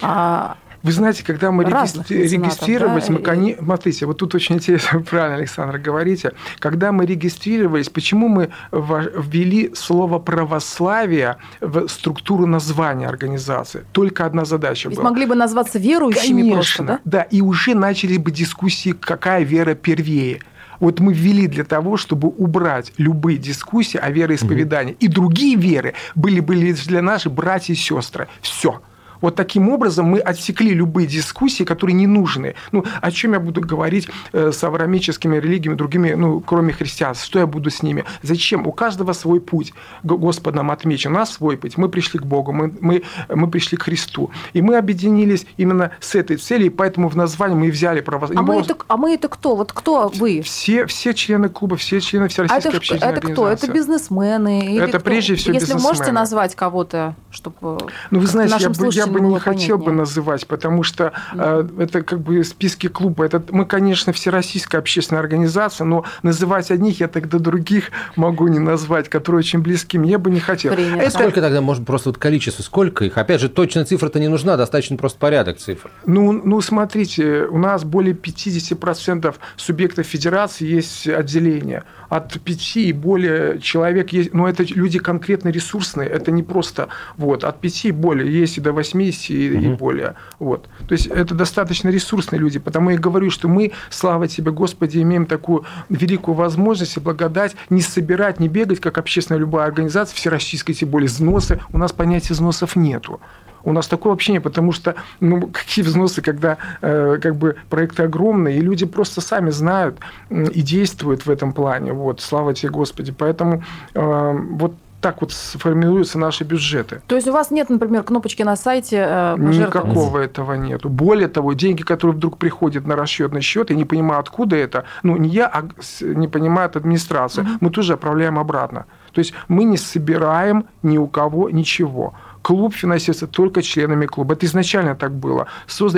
а 0.02 0.58
вы 0.84 0.92
знаете, 0.92 1.24
когда 1.26 1.52
мы 1.52 1.66
регистри... 1.66 2.28
регистрировались, 2.28 3.08
да? 3.08 3.14
мы, 3.14 3.20
кони... 3.20 3.58
смотрите, 3.60 4.06
вот 4.06 4.18
тут 4.18 4.36
очень 4.36 4.56
интересно, 4.56 5.02
правильно, 5.10 5.38
Александр, 5.38 5.80
говорите, 5.80 6.34
когда 6.60 6.92
мы 6.92 7.06
регистрировались, 7.06 7.90
почему 7.90 8.28
мы 8.28 8.52
ввели 8.72 9.72
слово 9.74 10.20
православие 10.20 11.38
в 11.62 11.88
структуру 11.88 12.46
названия 12.46 13.08
организации? 13.08 13.86
Только 13.92 14.26
одна 14.26 14.46
задача 14.46 14.90
была. 14.90 15.04
могли 15.04 15.26
бы 15.26 15.36
назваться 15.36 15.80
верующими 15.80 16.42
Конечно, 16.42 16.54
просто, 16.54 16.84
да? 16.84 17.00
Да, 17.04 17.22
и 17.24 17.42
уже 17.42 17.74
начали 17.74 18.18
бы 18.18 18.32
дискуссии, 18.32 18.92
какая 18.92 19.44
вера 19.44 19.74
первее. 19.74 20.42
Вот 20.80 21.00
мы 21.00 21.14
ввели 21.14 21.48
для 21.48 21.64
того, 21.64 21.98
чтобы 21.98 22.28
убрать 22.28 22.94
любые 22.98 23.38
дискуссии 23.38 23.98
о 23.98 24.10
вероисповедании. 24.10 24.94
Угу. 24.94 25.00
И 25.00 25.08
другие 25.08 25.56
веры 25.58 25.94
были, 26.16 26.40
были 26.40 26.72
для 26.74 27.02
наших 27.02 27.32
братья 27.34 27.74
и 27.74 27.76
сестры. 27.76 28.28
Все. 28.42 28.82
Вот 29.22 29.36
таким 29.36 29.70
образом 29.70 30.06
мы 30.06 30.20
отсекли 30.20 30.74
любые 30.74 31.08
дискуссии, 31.08 31.64
которые 31.64 31.96
не 31.96 32.08
нужны. 32.08 32.56
Ну, 32.72 32.86
о 33.02 33.12
чем 33.12 33.34
я 33.34 33.40
буду 33.40 33.62
говорить 33.62 34.08
э, 34.34 34.52
с 34.52 34.64
авраамическими 34.64 35.38
религиями, 35.38 35.76
другими, 35.76 36.14
ну, 36.14 36.40
кроме 36.40 36.74
христианства? 36.74 37.26
Что 37.26 37.40
я 37.40 37.48
буду 37.48 37.70
с 37.70 37.84
ними? 37.84 38.06
Зачем? 38.22 38.68
У 38.68 38.72
каждого 38.72 39.14
свой 39.14 39.40
путь. 39.40 39.74
Господь 40.04 40.56
нам 40.56 40.72
отмечен. 40.72 41.12
У 41.12 41.16
нас 41.16 41.34
свой 41.34 41.58
путь. 41.58 41.78
Мы 41.78 41.90
пришли 41.90 42.20
к 42.20 42.26
Богу, 42.26 42.52
мы, 42.52 42.74
мы, 42.80 43.04
мы 43.30 43.50
пришли 43.50 43.78
к 43.78 43.84
Христу. 43.84 44.32
И 44.54 44.62
мы 44.62 44.78
объединились 44.78 45.46
именно 45.58 45.92
с 46.00 46.16
этой 46.16 46.38
целью, 46.38 46.68
и 46.68 46.70
поэтому 46.70 47.10
в 47.10 47.16
названии 47.16 47.56
мы 47.56 47.72
взяли 47.72 48.02
православие. 48.02 48.40
А, 48.40 48.44
мы 48.44 48.62
это, 48.62 48.78
а 48.88 48.98
мы 48.98 49.14
это 49.14 49.28
кто? 49.30 49.56
Вот 49.56 49.74
кто 49.74 50.12
вы? 50.16 50.42
Все, 50.42 50.86
все 50.86 51.14
члены 51.14 51.50
клуба, 51.50 51.76
все 51.78 52.00
члены 52.02 52.28
Всероссийской 52.28 52.66
а 52.66 52.70
это, 52.70 52.78
общественной 52.78 53.14
это 53.14 53.22
кто? 53.28 53.48
Это 53.48 53.72
бизнесмены? 53.72 54.78
Это 54.78 55.00
кто? 55.00 55.00
прежде 55.00 55.36
всего 55.36 55.54
Если 55.54 55.68
бизнесмены. 55.68 55.96
можете 55.96 56.12
назвать 56.12 56.56
кого-то, 56.56 57.16
чтобы 57.32 57.78
ну, 58.12 58.20
вы 58.20 58.28
знаете, 58.28 58.56
я 58.60 58.70
бы, 58.70 58.90
я 58.92 59.07
бы 59.08 59.22
не 59.22 59.40
хотел 59.40 59.78
бы 59.78 59.92
называть, 59.92 60.48
потому 60.48 60.84
что 60.84 61.14
э, 61.34 61.68
это 61.80 62.04
как 62.04 62.20
бы 62.20 62.44
списки 62.44 62.88
клуба. 62.88 63.26
Это, 63.26 63.44
мы, 63.50 63.66
конечно, 63.66 64.14
всероссийская 64.14 64.80
общественная 64.80 65.22
организация, 65.22 65.86
но 65.86 66.06
называть 66.24 66.72
одних 66.72 67.00
я 67.00 67.08
тогда 67.08 67.40
других 67.40 67.92
могу 68.16 68.48
не 68.48 68.60
назвать, 68.60 69.10
которые 69.10 69.40
очень 69.40 69.60
близки 69.60 69.98
мне 69.98 70.18
бы 70.18 70.32
не 70.32 70.40
хотел. 70.40 70.74
Принято. 70.74 70.98
Это... 70.98 71.12
Сколько 71.12 71.42
тогда, 71.42 71.62
может, 71.62 71.86
просто 71.86 72.10
вот 72.10 72.18
количество, 72.18 72.64
сколько 72.64 73.06
их? 73.06 73.18
Опять 73.18 73.42
же, 73.42 73.50
точно 73.50 73.86
цифра-то 73.86 74.20
не 74.20 74.28
нужна, 74.28 74.58
достаточно 74.58 74.98
просто 74.98 75.20
порядок 75.20 75.58
цифр. 75.58 75.90
Ну, 76.06 76.32
ну 76.32 76.62
смотрите, 76.62 77.46
у 77.46 77.58
нас 77.58 77.84
более 77.84 78.14
50% 78.14 79.36
субъектов 79.56 80.06
федерации 80.06 80.66
есть 80.66 81.08
отделения. 81.08 81.84
От 82.10 82.40
5 82.40 82.78
и 82.78 82.94
более 82.94 83.60
человек 83.60 84.14
есть, 84.14 84.34
но 84.34 84.48
это 84.48 84.64
люди 84.64 85.00
конкретно 85.00 85.50
ресурсные, 85.50 86.10
это 86.10 86.32
не 86.32 86.44
просто 86.44 86.88
вот, 87.18 87.44
от 87.44 87.60
5 87.60 87.86
и 87.86 87.92
более, 87.92 88.32
есть 88.32 88.58
и 88.58 88.62
до 88.62 88.72
80 88.98 89.30
и, 89.30 89.52
угу. 89.52 89.66
и 89.66 89.68
более. 89.70 90.16
Вот. 90.40 90.68
То 90.88 90.94
есть 90.94 91.08
это 91.08 91.36
достаточно 91.36 91.90
ресурсные 91.90 92.40
люди, 92.40 92.60
потому 92.60 92.90
я 92.90 92.98
говорю, 92.98 93.30
что 93.30 93.48
мы, 93.48 93.72
слава 93.90 94.28
тебе, 94.28 94.52
Господи, 94.52 95.02
имеем 95.02 95.26
такую 95.26 95.66
великую 95.90 96.36
возможность 96.36 96.98
и 96.98 97.00
благодать 97.00 97.56
не 97.70 97.82
собирать, 97.82 98.40
не 98.40 98.48
бегать, 98.48 98.80
как 98.80 98.98
общественная 98.98 99.40
любая 99.40 99.66
организация, 99.66 100.16
всероссийская, 100.16 100.76
тем 100.76 100.90
более 100.90 101.08
взносы. 101.08 101.60
У 101.72 101.78
нас 101.78 101.92
понятия 101.92 102.34
взносов 102.34 102.76
нету. 102.76 103.20
У 103.64 103.74
нас 103.74 103.88
такое 103.88 104.14
общение, 104.14 104.40
потому 104.40 104.72
что 104.72 104.96
ну, 105.20 105.48
какие 105.54 105.84
взносы, 105.84 106.22
когда 106.22 106.58
э, 106.82 107.20
как 107.22 107.36
бы 107.36 107.56
проекты 107.70 108.04
огромные, 108.04 108.58
и 108.58 108.62
люди 108.62 108.86
просто 108.86 109.22
сами 109.22 109.50
знают 109.50 109.98
и 110.30 110.62
действуют 110.62 111.26
в 111.26 111.30
этом 111.30 111.54
плане. 111.54 111.94
Вот, 111.94 112.22
слава 112.22 112.54
тебе, 112.54 112.70
Господи. 112.72 113.12
Поэтому 113.12 113.64
э, 113.94 114.40
вот 114.52 114.74
так 115.02 115.22
вот 115.22 115.32
сформируются 115.32 116.18
наши 116.18 116.44
бюджеты. 116.44 117.02
То 117.08 117.16
есть 117.16 117.28
у 117.28 117.32
вас 117.32 117.52
нет, 117.52 117.70
например, 117.70 118.04
кнопочки 118.04 118.44
на 118.44 118.56
сайте 118.56 119.06
э, 119.08 119.36
Никакого 119.38 120.20
этого 120.20 120.54
нет. 120.54 120.86
Более 120.86 121.28
того, 121.28 121.54
деньги, 121.54 121.84
которые 121.84 122.16
вдруг 122.16 122.38
приходят 122.38 122.86
на 122.88 122.96
расчетный 122.96 123.42
счет, 123.42 123.70
я 123.70 123.76
не 123.76 123.86
понимаю, 123.86 124.20
откуда 124.20 124.56
это. 124.56 124.86
Ну, 125.04 125.18
не 125.18 125.30
я, 125.30 125.48
а 125.48 125.64
не 126.02 126.28
понимает 126.28 126.76
администрация. 126.76 127.44
Угу. 127.44 127.52
Мы 127.62 127.70
тоже 127.70 127.94
отправляем 127.94 128.40
обратно. 128.40 128.86
То 129.14 129.20
есть 129.20 129.34
мы 129.48 129.64
не 129.64 129.78
собираем 129.78 130.66
ни 130.84 130.98
у 130.98 131.08
кого 131.08 131.50
ничего 131.50 132.14
клуб 132.42 132.74
финансируется 132.76 133.28
только 133.28 133.62
членами 133.62 134.06
клуба. 134.06 134.34
Это 134.34 134.46
изначально 134.46 134.96
так 134.96 135.14
было. 135.14 135.48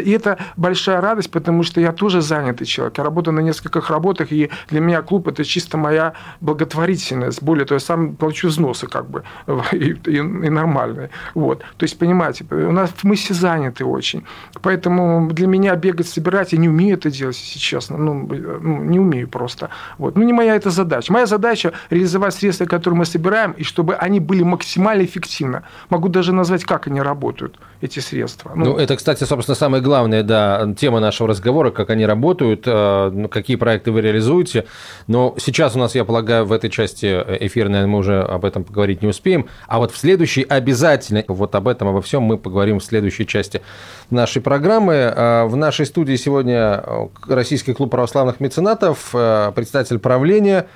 И 0.03 0.11
это 0.11 0.37
большая 0.57 1.01
радость, 1.01 1.31
потому 1.31 1.63
что 1.63 1.81
я 1.81 1.91
тоже 1.91 2.21
занятый 2.21 2.65
человек. 2.65 2.97
Я 2.97 3.03
работаю 3.03 3.35
на 3.35 3.41
нескольких 3.41 3.89
работах, 3.89 4.31
и 4.31 4.49
для 4.69 4.79
меня 4.79 5.01
клуб– 5.01 5.27
это 5.29 5.43
чисто 5.43 5.77
моя 5.77 6.13
благотворительность. 6.41 7.43
Более 7.43 7.65
того, 7.65 7.75
я 7.75 7.79
сам 7.79 8.15
плачу 8.15 8.47
взносы 8.47 8.87
как 8.87 9.09
бы, 9.09 9.23
и, 9.71 9.95
и, 10.05 10.17
и 10.17 10.49
нормальные. 10.49 11.09
Вот. 11.35 11.59
То 11.77 11.83
есть, 11.83 11.97
понимаете, 11.97 12.45
у 12.49 12.71
нас 12.71 12.93
мы 13.03 13.15
все 13.15 13.33
заняты 13.33 13.85
очень. 13.85 14.23
Поэтому 14.61 15.29
для 15.31 15.47
меня 15.47 15.75
бегать, 15.75 16.07
собирать, 16.07 16.53
я 16.53 16.59
не 16.59 16.69
умею 16.69 16.97
это 16.97 17.11
делать, 17.11 17.39
если 17.39 17.59
честно. 17.59 17.97
Ну, 17.97 18.27
ну 18.61 18.83
не 18.83 18.99
умею 18.99 19.27
просто. 19.27 19.69
Вот. 19.97 20.17
Ну, 20.17 20.23
не 20.23 20.33
моя 20.33 20.55
это 20.55 20.69
задача. 20.69 21.13
Моя 21.13 21.25
задача– 21.25 21.73
реализовать 21.89 22.33
средства, 22.33 22.65
которые 22.65 22.97
мы 22.97 23.05
собираем, 23.05 23.51
и 23.51 23.63
чтобы 23.63 23.95
они 23.95 24.19
были 24.19 24.43
максимально 24.43 25.03
эффективны. 25.03 25.61
Могу 25.89 26.09
даже 26.09 26.33
назвать, 26.39 26.63
как 26.63 26.87
они 26.87 27.01
работают, 27.01 27.59
эти 27.81 27.99
средства. 27.99 28.51
Ну, 28.55 28.65
ну 28.65 28.77
это, 28.77 28.95
кстати, 28.95 29.23
собственно, 29.23 29.55
самая 29.55 29.81
главная 29.81 30.23
да, 30.23 30.73
тема 30.77 30.99
нашего 30.99 31.29
разговора, 31.29 31.71
как 31.71 31.89
они 31.89 32.05
работают, 32.05 32.63
э, 32.65 33.11
ну, 33.13 33.29
какие 33.29 33.55
проекты 33.55 33.91
вы 33.91 34.01
реализуете. 34.01 34.65
Но 35.07 35.35
сейчас 35.37 35.75
у 35.75 35.79
нас, 35.79 35.95
я 35.95 36.03
полагаю, 36.03 36.45
в 36.45 36.51
этой 36.51 36.69
части 36.69 37.05
эфирной 37.05 37.85
мы 37.85 37.99
уже 37.99 38.21
об 38.21 38.45
этом 38.45 38.63
поговорить 38.63 39.01
не 39.01 39.07
успеем. 39.07 39.47
А 39.67 39.79
вот 39.79 39.91
в 39.91 39.97
следующей 39.97 40.43
обязательно, 40.43 41.23
вот 41.27 41.55
об 41.55 41.67
этом, 41.67 41.87
обо 41.87 42.01
всем 42.01 42.23
мы 42.23 42.37
поговорим 42.37 42.79
в 42.79 42.83
следующей 42.83 43.25
части 43.25 43.61
нашей 44.09 44.41
программы. 44.41 44.93
Э, 44.93 45.45
в 45.45 45.55
нашей 45.55 45.85
студии 45.85 46.15
сегодня 46.15 46.83
э, 46.85 47.07
Российский 47.27 47.73
клуб 47.73 47.91
православных 47.91 48.39
меценатов, 48.39 49.11
председатель 49.11 49.99
правления 49.99 50.67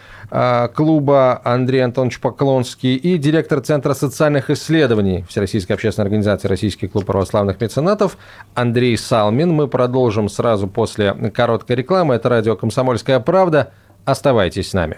клуба 0.73 1.41
Андрей 1.43 1.83
Антонович 1.83 2.19
Поклонский 2.19 2.95
и 2.95 3.17
директор 3.17 3.59
Центра 3.61 3.93
социальных 3.93 4.49
исследований 4.49 5.25
Всероссийского 5.29 5.42
Всероссийской 5.45 5.75
общественной 5.75 6.05
организации 6.05 6.47
«Российский 6.47 6.87
клуб 6.87 7.05
православных 7.05 7.59
меценатов» 7.59 8.17
Андрей 8.53 8.97
Салмин. 8.97 9.51
Мы 9.51 9.67
продолжим 9.67 10.29
сразу 10.29 10.67
после 10.67 11.13
короткой 11.13 11.75
рекламы. 11.75 12.15
Это 12.15 12.29
радио 12.29 12.55
«Комсомольская 12.55 13.19
правда». 13.19 13.71
Оставайтесь 14.05 14.69
с 14.69 14.73
нами. 14.73 14.97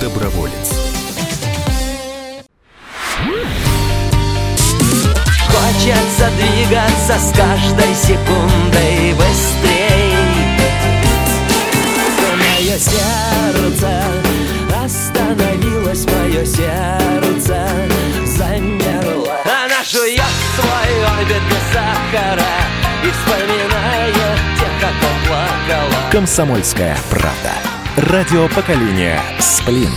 Доброволец. 0.00 0.80
Хочется 5.48 6.28
двигаться 6.36 7.18
с 7.18 7.32
каждой 7.36 7.94
секундой 7.94 9.14
быстрей 9.14 10.10
Мое 12.38 12.78
сердце 12.78 14.29
мое 16.30 16.44
сердце 16.44 17.70
орбит 21.20 21.42
без 21.48 21.72
сахара 21.72 22.42
И 23.04 23.10
вспоминает 23.10 24.14
тех, 24.58 24.68
кто 24.78 25.06
плакала. 25.26 26.10
Комсомольская 26.10 26.96
правда. 27.10 27.52
Радио 27.96 28.48
поколения 28.48 29.20
Сплин 29.38 29.92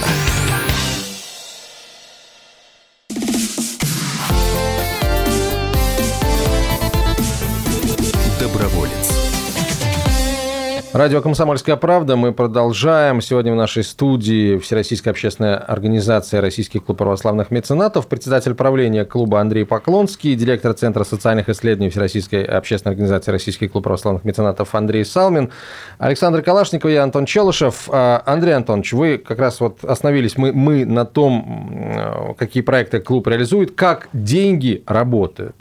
Радио 10.94 11.22
«Комсомольская 11.22 11.76
правда». 11.76 12.16
Мы 12.16 12.34
продолжаем. 12.34 13.20
Сегодня 13.20 13.52
в 13.52 13.56
нашей 13.56 13.84
студии 13.84 14.60
Всероссийская 14.60 15.12
общественная 15.12 15.58
организация 15.58 16.40
«Российский 16.40 16.78
клуб 16.78 17.00
православных 17.00 17.50
меценатов», 17.50 18.06
председатель 18.06 18.54
правления 18.54 19.04
клуба 19.04 19.42
Андрей 19.42 19.66
Поклонский, 19.66 20.36
директор 20.36 20.72
Центра 20.74 21.04
социальных 21.04 21.50
исследований 21.50 21.90
Всероссийской 21.90 22.44
общественной 22.44 22.92
организации 22.92 23.32
«Российский 23.32 23.68
клуб 23.68 23.86
православных 23.86 24.24
меценатов» 24.24 24.76
Андрей 24.76 25.04
Салмин, 25.04 25.50
Александр 25.98 26.44
Калашников 26.44 26.92
и 26.92 26.96
Антон 26.96 27.26
Челышев. 27.26 27.90
А, 27.92 28.22
Андрей 28.28 28.54
Антонович, 28.54 28.94
вы 28.94 29.18
как 29.18 29.40
раз 29.40 29.62
вот 29.62 29.84
остановились 29.84 30.38
мы, 30.38 30.54
мы 30.54 30.86
на 30.86 31.06
том, 31.06 32.36
какие 32.38 32.62
проекты 32.62 33.00
клуб 33.00 33.28
реализует, 33.28 33.72
как 33.72 34.10
деньги 34.14 34.84
работают. 34.86 35.56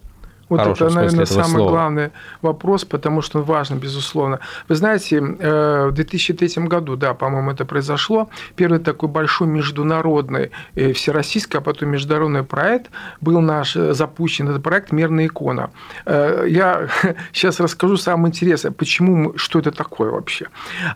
Вот 0.52 0.66
это, 0.66 0.90
наверное, 0.90 1.26
самый 1.26 1.56
слова. 1.56 1.70
главный 1.70 2.10
вопрос, 2.42 2.84
потому 2.84 3.22
что 3.22 3.38
он 3.38 3.44
важен, 3.44 3.78
безусловно. 3.78 4.38
Вы 4.68 4.74
знаете, 4.74 5.16
э, 5.16 5.86
в 5.88 5.92
2003 5.92 6.68
году, 6.68 6.96
да, 6.96 7.14
по-моему, 7.14 7.52
это 7.52 7.64
произошло, 7.64 8.28
первый 8.54 8.78
такой 8.78 9.08
большой 9.08 9.48
международный, 9.48 10.50
э, 10.74 10.92
всероссийский, 10.92 11.58
а 11.58 11.62
потом 11.62 11.88
международный 11.88 12.42
проект 12.42 12.90
был 13.20 13.40
наш 13.40 13.76
э, 13.76 13.94
запущен, 13.94 14.48
этот 14.48 14.62
проект 14.62 14.92
«Мерная 14.92 15.26
икона». 15.26 15.70
Я 16.06 16.88
сейчас 17.32 17.60
расскажу 17.60 17.96
самое 17.96 18.28
интересное, 18.28 18.72
почему, 18.72 19.32
что 19.36 19.58
это 19.58 19.70
такое 19.70 20.10
вообще. 20.10 20.46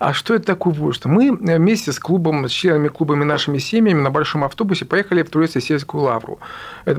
А 0.01 0.13
что 0.13 0.35
это 0.35 0.47
такое 0.47 0.75
вот 0.75 0.95
что? 0.95 1.09
Мы 1.09 1.33
вместе 1.33 1.93
с 1.93 1.99
клубом, 1.99 2.47
с 2.47 2.51
членами 2.51 2.89
клубами, 2.89 3.25
нашими 3.25 3.59
семьями 3.59 4.01
на 4.01 4.11
большом 4.11 4.45
автобусе 4.45 4.85
поехали 4.85 5.23
в 5.23 5.31
Троице-Сельскую 5.31 6.03
лавру. 6.03 6.39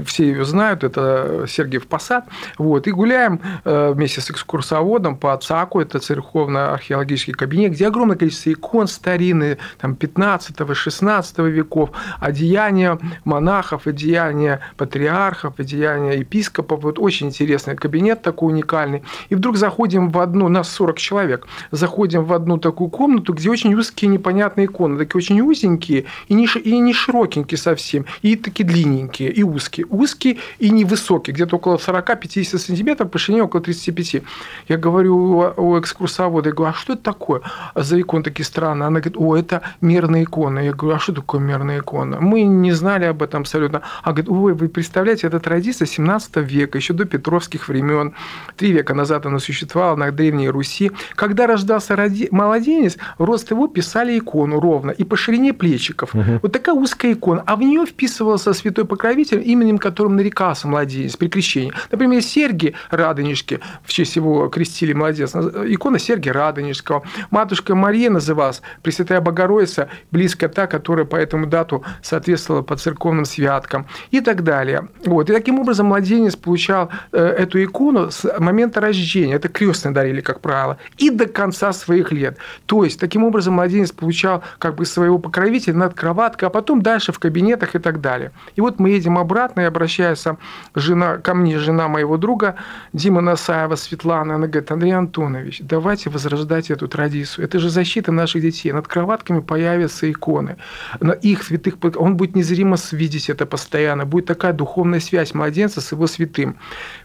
Все 0.05 0.23
ее 0.23 0.45
знают, 0.45 0.83
это 0.83 1.45
Сергиев 1.47 1.87
Посад. 1.87 2.25
Вот, 2.57 2.87
и 2.87 2.91
гуляем 2.91 3.39
э, 3.63 3.91
вместе 3.93 4.21
с 4.21 4.31
экскурсоводом 4.31 5.17
по 5.17 5.35
ЦАКу, 5.37 5.81
это 5.81 5.99
церковно-археологический 5.99 7.33
кабинет, 7.33 7.73
где 7.73 7.87
огромное 7.87 8.17
количество 8.17 8.51
икон 8.51 8.87
старинные, 8.87 9.57
там, 9.79 9.93
15-16 9.93 11.49
веков, 11.49 11.91
одеяния 12.19 12.99
монахов, 13.25 13.87
одеяния 13.87 14.61
патриархов, 14.77 15.59
одеяния 15.59 16.13
епископов. 16.13 16.83
Вот 16.83 16.99
очень 16.99 17.27
интересный 17.27 17.75
кабинет 17.75 18.21
такой 18.21 18.53
уникальный. 18.53 19.03
И 19.29 19.35
вдруг 19.35 19.57
заходим 19.57 20.09
в 20.09 20.19
одну, 20.19 20.47
нас 20.47 20.69
40 20.69 20.97
человек, 20.97 21.47
заходим 21.71 22.23
в 22.23 22.33
одну 22.33 22.57
такую 22.57 22.89
комнату, 22.89 23.33
где 23.33 23.49
очень 23.49 23.73
узкие 23.73 24.09
непонятные 24.09 24.65
иконы, 24.65 24.97
такие 24.97 25.17
очень 25.17 25.41
узенькие 25.41 26.05
и 26.27 26.33
не, 26.33 26.45
и 26.45 26.79
не 26.79 26.93
широкенькие 26.93 27.57
совсем, 27.57 28.05
и 28.21 28.35
такие 28.35 28.65
длинненькие, 28.65 29.31
и 29.31 29.43
узкие. 29.43 29.85
Узкие 29.89 30.37
и 30.59 30.69
невысокие, 30.69 31.33
где-то 31.33 31.57
около 31.57 31.77
45 31.77 32.36
50 32.37 32.61
сантиметров, 32.61 33.09
по 33.09 33.17
ширине 33.17 33.43
около 33.43 33.63
35. 33.63 34.21
Я 34.67 34.77
говорю 34.77 35.53
у 35.57 35.79
экскурсовода, 35.79 36.49
я 36.49 36.55
говорю, 36.55 36.73
а 36.73 36.73
что 36.73 36.93
это 36.93 37.01
такое 37.03 37.41
за 37.75 37.99
иконы 37.99 38.23
такие 38.23 38.45
странные? 38.45 38.87
Она 38.87 38.99
говорит, 38.99 39.17
о, 39.17 39.35
это 39.35 39.61
мерная 39.81 40.23
икона. 40.23 40.59
Я 40.59 40.73
говорю, 40.73 40.97
а 40.97 40.99
что 40.99 41.13
такое 41.13 41.41
мерная 41.41 41.79
икона? 41.79 42.19
Мы 42.21 42.43
не 42.43 42.71
знали 42.73 43.05
об 43.05 43.23
этом 43.23 43.41
абсолютно. 43.41 43.81
А 44.03 44.11
говорит, 44.11 44.29
ой, 44.29 44.53
вы 44.53 44.69
представляете, 44.69 45.27
это 45.27 45.39
традиция 45.39 45.87
17 45.87 46.37
века, 46.37 46.77
еще 46.77 46.93
до 46.93 47.05
Петровских 47.05 47.69
времен. 47.69 48.13
Три 48.55 48.71
века 48.71 48.93
назад 48.93 49.25
она 49.25 49.39
существовала 49.39 49.95
на 49.95 50.11
Древней 50.11 50.49
Руси. 50.49 50.91
Когда 51.15 51.47
рождался 51.47 51.95
роди... 51.95 52.27
младенец, 52.31 52.97
рост 53.17 53.51
его 53.51 53.67
писали 53.67 54.17
икону 54.19 54.59
ровно 54.59 54.91
и 54.91 55.03
по 55.03 55.15
ширине 55.15 55.53
плечиков. 55.53 56.13
Угу. 56.13 56.39
Вот 56.43 56.51
такая 56.51 56.75
узкая 56.75 57.13
икона. 57.13 57.43
А 57.47 57.55
в 57.55 57.61
нее 57.61 57.85
вписывался 57.85 58.53
святой 58.53 58.85
покровитель, 58.85 59.41
именем 59.43 59.79
которым 59.79 60.15
нарекался 60.15 60.67
младенец 60.67 61.15
при 61.15 61.29
крещении. 61.29 61.73
Например, 61.91 62.21
Серги 62.27 62.75
Радонежки, 62.91 63.59
в 63.83 63.91
честь 63.91 64.15
его 64.15 64.47
крестили 64.49 64.93
младенца, 64.93 65.39
икона 65.65 65.99
Серги 65.99 66.29
Радонежского. 66.29 67.03
Матушка 67.31 67.75
Мария 67.75 68.09
называлась, 68.09 68.61
Пресвятая 68.83 69.21
Богородица, 69.21 69.89
близко 70.11 70.49
та, 70.49 70.67
которая 70.67 71.05
по 71.05 71.15
этому 71.15 71.47
дату 71.47 71.83
соответствовала 72.01 72.61
по 72.61 72.75
церковным 72.75 73.25
святкам 73.25 73.87
и 74.11 74.21
так 74.21 74.43
далее. 74.43 74.87
Вот. 75.05 75.29
И 75.29 75.33
таким 75.33 75.59
образом 75.59 75.87
младенец 75.87 76.35
получал 76.35 76.89
э, 77.11 77.17
эту 77.17 77.63
икону 77.63 78.11
с 78.11 78.39
момента 78.39 78.81
рождения, 78.81 79.35
это 79.35 79.47
крестные 79.47 79.93
дарили, 79.93 80.21
как 80.21 80.41
правило, 80.41 80.77
и 80.97 81.09
до 81.09 81.27
конца 81.27 81.73
своих 81.73 82.11
лет. 82.11 82.37
То 82.65 82.83
есть, 82.83 82.99
таким 82.99 83.23
образом 83.23 83.55
младенец 83.55 83.91
получал 83.91 84.43
как 84.59 84.75
бы 84.75 84.85
своего 84.85 85.17
покровителя 85.19 85.75
над 85.75 85.93
кроваткой, 85.93 86.47
а 86.47 86.51
потом 86.51 86.81
дальше 86.81 87.11
в 87.11 87.19
кабинетах 87.19 87.75
и 87.75 87.79
так 87.79 88.01
далее. 88.01 88.31
И 88.55 88.61
вот 88.61 88.79
мы 88.79 88.89
едем 88.89 89.17
обратно, 89.17 89.61
и 89.61 89.63
обращается 89.65 90.37
жена, 90.75 91.17
ко 91.17 91.33
мне 91.33 91.57
жена 91.59 91.87
моего 91.87 92.06
друга 92.15 92.55
Дима 92.93 93.19
Насаева, 93.19 93.75
Светлана, 93.75 94.35
она 94.35 94.47
говорит, 94.47 94.71
Андрей 94.71 94.93
Антонович, 94.93 95.61
давайте 95.63 96.09
возрождать 96.09 96.71
эту 96.71 96.87
традицию. 96.87 97.43
Это 97.45 97.59
же 97.59 97.69
защита 97.69 98.13
наших 98.13 98.41
детей. 98.41 98.71
Над 98.71 98.87
кроватками 98.87 99.41
появятся 99.41 100.09
иконы. 100.09 100.55
На 101.01 101.11
их 101.11 101.43
святых, 101.43 101.75
он 101.97 102.15
будет 102.15 102.35
незримо 102.35 102.77
видеть 102.91 103.29
это 103.29 103.45
постоянно. 103.45 104.05
Будет 104.05 104.25
такая 104.25 104.53
духовная 104.53 104.99
связь 104.99 105.33
младенца 105.33 105.81
с 105.81 105.91
его 105.91 106.07
святым. 106.07 106.55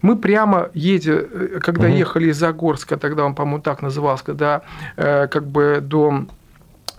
Мы 0.02 0.16
прямо 0.16 0.68
едя, 0.75 1.12
э, 1.12 1.59
когда 1.61 1.88
угу. 1.88 1.97
ехали 1.97 2.30
из 2.30 2.38
Загорска, 2.38 2.97
тогда 2.97 3.25
он, 3.25 3.35
по-моему, 3.35 3.62
так 3.62 3.82
назывался, 3.82 4.25
когда 4.25 4.62
э, 4.97 5.26
как 5.28 5.47
бы 5.47 5.78
до 5.80 6.12
э, 6.12 6.41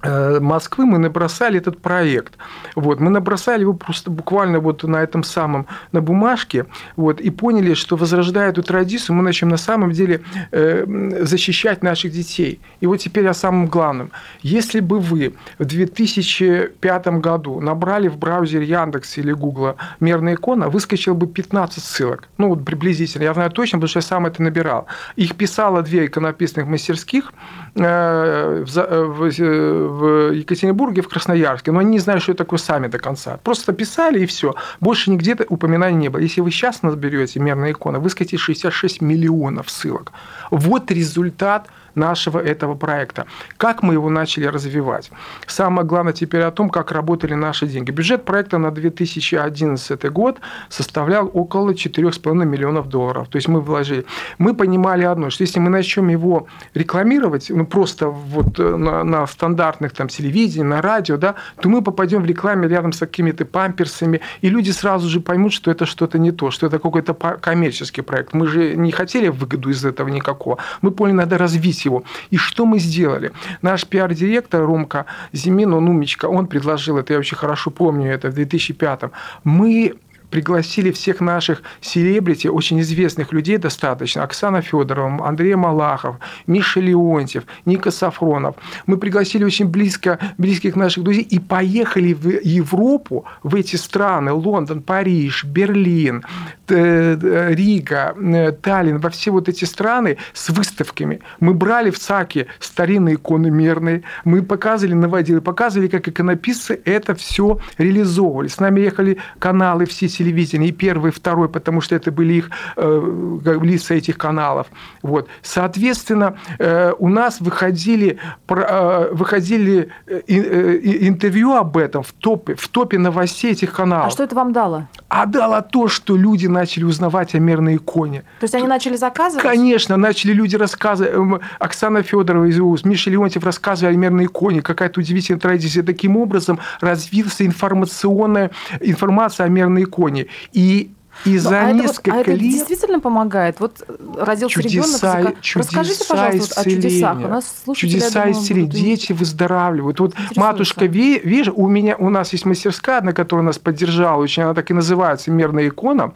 Москвы 0.04 0.86
мы 0.86 0.98
набросали 0.98 1.58
этот 1.58 1.82
проект. 1.82 2.38
Вот, 2.76 3.00
мы 3.00 3.10
набросали 3.10 3.62
его 3.62 3.74
просто 3.74 4.12
буквально 4.12 4.60
вот 4.60 4.84
на 4.84 4.98
этом 4.98 5.24
самом, 5.24 5.68
на 5.92 6.02
бумажке, 6.02 6.66
вот, 6.96 7.22
и 7.22 7.30
поняли, 7.30 7.74
что 7.74 7.96
возрождая 7.96 8.50
эту 8.50 8.64
традицию, 8.64 9.16
мы 9.16 9.24
начнем 9.24 9.50
на 9.50 9.58
самом 9.58 9.92
деле 9.92 10.22
э, 10.52 10.86
защищать 11.22 11.84
наших 11.84 12.12
детей. 12.12 12.60
И 12.82 12.88
вот 12.88 12.98
теперь 12.98 13.28
о 13.28 13.34
самом 13.34 13.68
главном. 13.68 14.12
Если 14.42 14.80
бы 14.80 15.00
вы 15.00 15.34
в 15.60 15.66
2005 15.66 17.08
году 17.20 17.60
набрали 17.62 18.08
в 18.08 18.18
браузере 18.18 18.66
Яндекс 18.66 19.18
или 19.18 19.32
Гугла 19.32 19.76
мерная 20.00 20.36
икона, 20.36 20.70
выскочил 20.70 21.16
бы 21.16 21.28
15 21.28 21.84
ссылок. 21.84 22.28
Ну, 22.38 22.50
вот 22.50 22.66
приблизительно. 22.66 23.24
Я 23.24 23.34
знаю 23.34 23.52
точно, 23.52 23.78
потому 23.78 23.88
что 23.88 24.00
я 24.00 24.02
сам 24.02 24.26
это 24.26 24.42
набирал. 24.44 24.88
Их 25.16 25.36
писало 25.36 25.82
две 25.82 26.06
иконописных 26.08 26.68
мастерских 26.68 27.32
э, 27.32 27.63
в, 27.76 28.66
в, 28.66 29.30
в 29.30 30.32
Екатеринбурге, 30.34 31.02
в 31.02 31.10
Красноярске, 31.10 31.72
но 31.72 31.80
они 31.80 31.92
не 31.92 32.00
знают, 32.00 32.24
что 32.24 32.32
это 32.32 32.44
такое 32.44 32.60
сами 32.60 32.88
до 32.88 33.00
конца. 33.00 33.40
Просто 33.44 33.74
писали 33.74 34.22
и 34.22 34.26
все. 34.26 34.54
Больше 34.80 35.10
нигде 35.10 35.36
упоминаний 35.50 35.98
не 35.98 36.10
было. 36.10 36.22
Если 36.22 36.42
вы 36.42 36.52
сейчас 36.52 36.84
наберете 36.84 37.40
мерная 37.40 37.72
икона, 37.72 38.00
выскочит 38.00 38.40
66 38.40 39.02
миллионов 39.02 39.70
ссылок. 39.70 40.12
Вот 40.52 40.92
результат 40.92 41.68
нашего 41.96 42.40
этого 42.40 42.76
проекта. 42.76 43.26
Как 43.58 43.84
мы 43.84 43.94
его 43.94 44.10
начали 44.10 44.46
развивать? 44.46 45.12
Самое 45.48 45.86
главное 45.86 46.14
теперь 46.14 46.42
о 46.42 46.52
том, 46.52 46.70
как 46.70 46.92
работали 46.92 47.34
наши 47.34 47.68
деньги. 47.68 47.92
Бюджет 47.92 48.26
проекта 48.26 48.58
на 48.58 48.72
2011 48.72 50.12
год 50.12 50.40
составлял 50.70 51.30
около 51.34 51.72
4,5 51.72 52.46
миллионов 52.46 52.90
долларов. 52.90 53.28
То 53.30 53.38
есть 53.38 53.48
мы 53.48 53.62
вложили. 53.62 54.06
Мы 54.38 54.54
понимали 54.54 55.04
одно, 55.04 55.30
что 55.30 55.44
если 55.44 55.60
мы 55.60 55.70
начнем 55.70 56.10
его 56.10 56.48
рекламировать, 56.74 57.50
ну 57.50 57.66
просто 57.66 58.08
вот 58.08 58.60
э, 58.60 58.76
на, 58.76 59.04
на 59.04 59.28
стандартных 59.28 59.94
там 59.94 60.08
телевидении, 60.08 60.64
на 60.64 60.82
радио, 60.82 61.18
да, 61.18 61.36
то 61.62 61.70
мы 61.70 61.82
попадем 61.82 62.22
в 62.22 62.26
рекламе 62.26 62.68
рядом 62.68 62.94
с 62.94 63.00
какими-то 63.00 63.46
памперсами, 63.46 64.22
и 64.42 64.50
люди 64.50 64.72
сразу 64.72 65.10
же 65.10 65.20
поймут, 65.20 65.54
что 65.54 65.72
это 65.72 65.86
что-то 65.86 66.18
не 66.20 66.32
то, 66.32 66.52
что 66.52 66.68
это 66.68 66.80
какой-то 66.80 67.14
коммерческий 67.14 68.02
проект. 68.02 68.34
Мы 68.34 68.48
же 68.48 68.76
не 68.76 68.92
хотели 68.92 69.28
выгоду 69.28 69.70
из 69.70 69.86
этого 69.86 70.10
никакого. 70.10 70.58
Мы 70.82 70.92
поняли, 70.92 71.18
надо 71.18 71.38
развить 71.38 71.83
его. 71.86 72.04
И 72.32 72.38
что 72.38 72.66
мы 72.66 72.80
сделали? 72.80 73.32
Наш 73.62 73.86
пиар-директор 73.86 74.62
Ромка 74.62 75.06
Зимин, 75.34 75.74
он 75.74 75.88
умничка, 75.88 76.28
он 76.28 76.48
предложил 76.48 76.98
это, 76.98 77.14
я 77.14 77.20
очень 77.20 77.38
хорошо 77.38 77.72
помню 77.72 78.12
это 78.12 78.30
в 78.30 78.34
2005 78.34 79.02
Мы 79.44 79.94
пригласили 80.34 80.90
всех 80.90 81.22
наших 81.22 81.62
селебрити, 81.80 82.48
очень 82.48 82.82
известных 82.82 83.32
людей 83.34 83.58
достаточно, 83.58 84.24
Оксана 84.24 84.64
Федорова, 84.64 85.28
Андрей 85.28 85.54
Малахов, 85.54 86.16
Миша 86.48 86.80
Леонтьев, 86.80 87.44
Ника 87.66 87.92
Сафронов. 87.92 88.56
Мы 88.88 88.98
пригласили 88.98 89.44
очень 89.44 89.68
близко, 89.68 90.18
близких 90.40 90.76
наших 90.76 91.04
друзей 91.04 91.22
и 91.22 91.38
поехали 91.38 92.14
в 92.14 92.28
Европу, 92.44 93.26
в 93.44 93.54
эти 93.54 93.76
страны, 93.76 94.32
Лондон, 94.32 94.82
Париж, 94.82 95.44
Берлин, 95.44 96.24
Рига, 96.68 98.16
Таллин, 98.64 98.98
во 98.98 99.10
все 99.12 99.30
вот 99.30 99.50
эти 99.50 99.66
страны 99.66 100.18
с 100.34 100.50
выставками. 100.50 101.20
Мы 101.42 101.54
брали 101.54 101.92
в 101.92 102.00
ЦАКе 102.00 102.48
старинные 102.60 103.16
иконы 103.16 103.52
мерные, 103.52 104.02
мы 104.26 104.42
показывали, 104.42 104.96
наводили, 104.96 105.38
показывали, 105.38 105.90
как 105.90 106.08
иконописцы 106.08 106.82
это 106.86 107.14
все 107.14 107.60
реализовывали. 107.78 108.48
С 108.48 108.60
нами 108.60 108.82
ехали 108.82 109.20
каналы 109.38 109.86
все 109.86 110.08
телевидения, 110.24 110.68
и 110.68 110.72
первый, 110.72 111.10
и 111.10 111.14
второй, 111.14 111.50
потому 111.50 111.82
что 111.82 111.96
это 111.96 112.12
были 112.12 112.34
их 112.34 112.50
э, 112.78 113.60
лица 113.62 113.94
этих 113.94 114.18
каналов. 114.18 114.68
Вот. 115.02 115.28
Соответственно, 115.42 116.38
э, 116.60 116.94
у 116.98 117.10
нас 117.10 117.42
выходили, 117.42 118.18
э, 118.48 119.10
выходили 119.12 119.90
интервью 120.28 121.54
об 121.54 121.78
этом 121.78 122.04
в 122.04 122.14
топе, 122.14 122.56
в 122.56 122.68
топе 122.68 122.98
новостей 122.98 123.52
этих 123.52 123.74
каналов. 123.74 124.08
А 124.08 124.10
что 124.12 124.24
это 124.24 124.36
вам 124.36 124.54
дало? 124.54 124.88
А 125.10 125.26
дало 125.26 125.62
то, 125.62 125.88
что 125.88 126.16
люди 126.16 126.48
начали 126.48 126.86
узнавать 126.86 127.36
о 127.36 127.40
мерной 127.40 127.76
иконе. 127.76 128.22
То 128.40 128.46
есть 128.46 128.56
они 128.56 128.68
начали 128.68 128.96
заказывать? 128.96 129.44
Конечно, 129.44 129.98
начали 129.98 130.34
люди 130.34 130.56
рассказывать. 130.56 131.14
Эм, 131.14 131.40
Оксана 131.60 132.04
Федорова 132.04 132.46
из 132.46 132.60
УЗ, 132.60 132.86
Миша 132.86 133.10
Леонтьев 133.10 133.44
рассказывали 133.44 133.94
о 133.94 133.98
мерной 133.98 134.26
иконе, 134.26 134.62
какая-то 134.62 135.00
удивительная 135.00 135.40
традиция. 135.40 135.84
Таким 135.84 136.18
образом 136.18 136.60
развился 136.80 137.46
информационная 137.46 138.52
информация 138.80 139.46
о 139.46 139.50
мерной 139.50 139.84
иконе. 139.84 140.13
И 140.52 140.92
и 141.26 141.38
за 141.38 141.68
а 141.68 141.72
несколько 141.72 142.12
это 142.12 142.18
вот, 142.18 142.28
а 142.28 142.32
лет... 142.32 142.40
это 142.40 142.40
действительно 142.40 143.00
помогает? 143.00 143.60
Вот 143.60 143.88
родился 144.18 144.62
чудеса, 144.62 145.20
ребенок. 145.20 145.42
Чудеса 145.42 145.60
Расскажите, 145.60 146.06
пожалуйста, 146.10 146.56
вот 146.58 146.68
о 146.68 146.70
чудесах. 146.70 147.18
У 147.18 147.28
нас 147.28 147.62
слушатели, 147.64 147.90
чудеса 147.92 148.24
думаю, 148.24 148.32
исцеления. 148.32 148.68
будут... 148.68 148.82
Дети 148.82 149.14
выздоравливают. 149.14 150.00
Вот 150.00 150.16
матушка 150.36 150.86
Вежа, 150.86 151.52
у 151.52 151.68
меня, 151.68 151.96
у 151.98 152.10
нас 152.10 152.34
есть 152.34 152.46
мастерская, 152.46 153.02
на 153.02 153.14
которая 153.14 153.46
нас 153.46 153.60
поддержала, 153.60 154.22
очень 154.22 154.44
она 154.44 154.54
так 154.54 154.70
и 154.72 154.74
называется, 154.74 155.32
«Мерная 155.32 155.68
икона». 155.68 156.14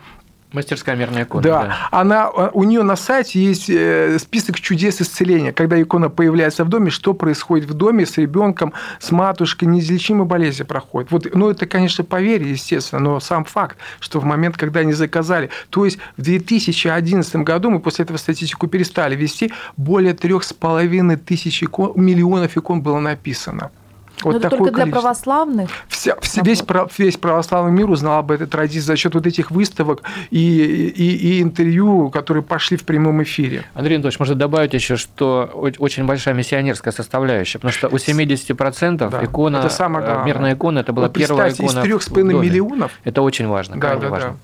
Мастерская 0.58 0.96
мерная 0.96 1.24
икона. 1.24 1.43
Да. 1.43 1.63
да. 1.63 1.78
Она, 1.91 2.30
у 2.30 2.63
нее 2.63 2.82
на 2.82 2.96
сайте 2.96 3.39
есть 3.39 3.70
э, 3.70 4.17
список 4.20 4.60
чудес 4.60 5.00
исцеления. 5.00 5.54
Когда 5.54 5.80
икона 5.80 6.10
появляется 6.10 6.65
в 6.65 6.70
доме, 6.70 6.89
что 6.89 7.13
происходит 7.13 7.70
в 7.70 7.76
доме 7.76 8.08
с 8.08 8.17
ребенком, 8.17 8.74
с 9.00 9.12
матушкой, 9.12 9.67
неизлечимые 9.67 10.26
болезни 10.26 10.63
проходят. 10.63 11.12
Вот, 11.12 11.28
ну, 11.32 11.52
это, 11.52 11.67
конечно, 11.67 12.04
поверье, 12.04 12.50
естественно, 12.52 13.00
но 13.00 13.20
сам 13.20 13.46
факт, 13.46 13.78
что 14.00 14.20
в 14.20 14.26
момент, 14.26 14.58
когда 14.58 14.80
они 14.80 14.93
заказали, 14.93 15.52
то 15.70 15.86
есть 15.86 16.00
в 16.17 16.24
2011 16.24 17.36
году 17.38 17.70
мы 17.70 17.80
после 17.80 18.04
этого 18.04 18.17
статистику 18.17 18.65
перестали 18.65 19.15
вести, 19.15 19.54
более 19.76 20.15
трех 20.15 20.43
с 20.43 20.54
половиной 20.54 21.17
тысяч 21.17 21.62
икон, 21.62 21.93
миллионов 21.96 22.58
икон 22.58 22.82
было 22.82 23.00
написано. 23.00 23.70
Вот 24.23 24.34
Но 24.34 24.39
это 24.39 24.49
только 24.49 24.65
для 24.65 24.84
количество. 24.84 25.01
православных? 25.01 25.69
Вся, 25.88 26.15
весь, 26.41 26.63
весь 26.97 27.17
православный 27.17 27.71
мир 27.71 27.89
узнал 27.89 28.19
об 28.19 28.32
этой 28.32 28.47
традиции 28.47 28.80
за 28.80 28.95
счет 28.95 29.13
вот 29.13 29.27
этих 29.27 29.51
выставок 29.51 30.03
и, 30.32 30.38
и, 30.39 31.38
и 31.38 31.41
интервью, 31.41 32.10
которые 32.10 32.43
пошли 32.43 32.77
в 32.77 32.84
прямом 32.84 33.21
эфире. 33.23 33.63
Андрей 33.73 33.95
Анатольевич, 33.95 34.19
можно 34.19 34.36
добавить 34.36 34.73
еще, 34.73 34.97
что 34.97 35.49
очень 35.77 36.06
большая 36.06 36.34
миссионерская 36.34 36.91
составляющая, 36.91 37.60
потому 37.60 37.71
что 37.71 37.88
у 37.88 37.95
70% 37.97 39.10
да, 39.10 39.23
икона, 39.23 39.58
это 39.58 39.69
самое 39.69 40.06
э, 40.06 40.23
мирная 40.25 40.53
икона, 40.56 40.80
это 40.80 40.93
была 40.93 41.08
вот 41.08 41.15
первая 41.15 41.51
икона 41.51 41.84
из 41.84 42.08
3,5 42.08 42.23
миллионов. 42.23 42.91
Это 43.03 43.21
очень 43.21 43.47
важно, 43.47 43.80
да, 43.80 43.95
да, 43.95 44.10
важно. 44.10 44.38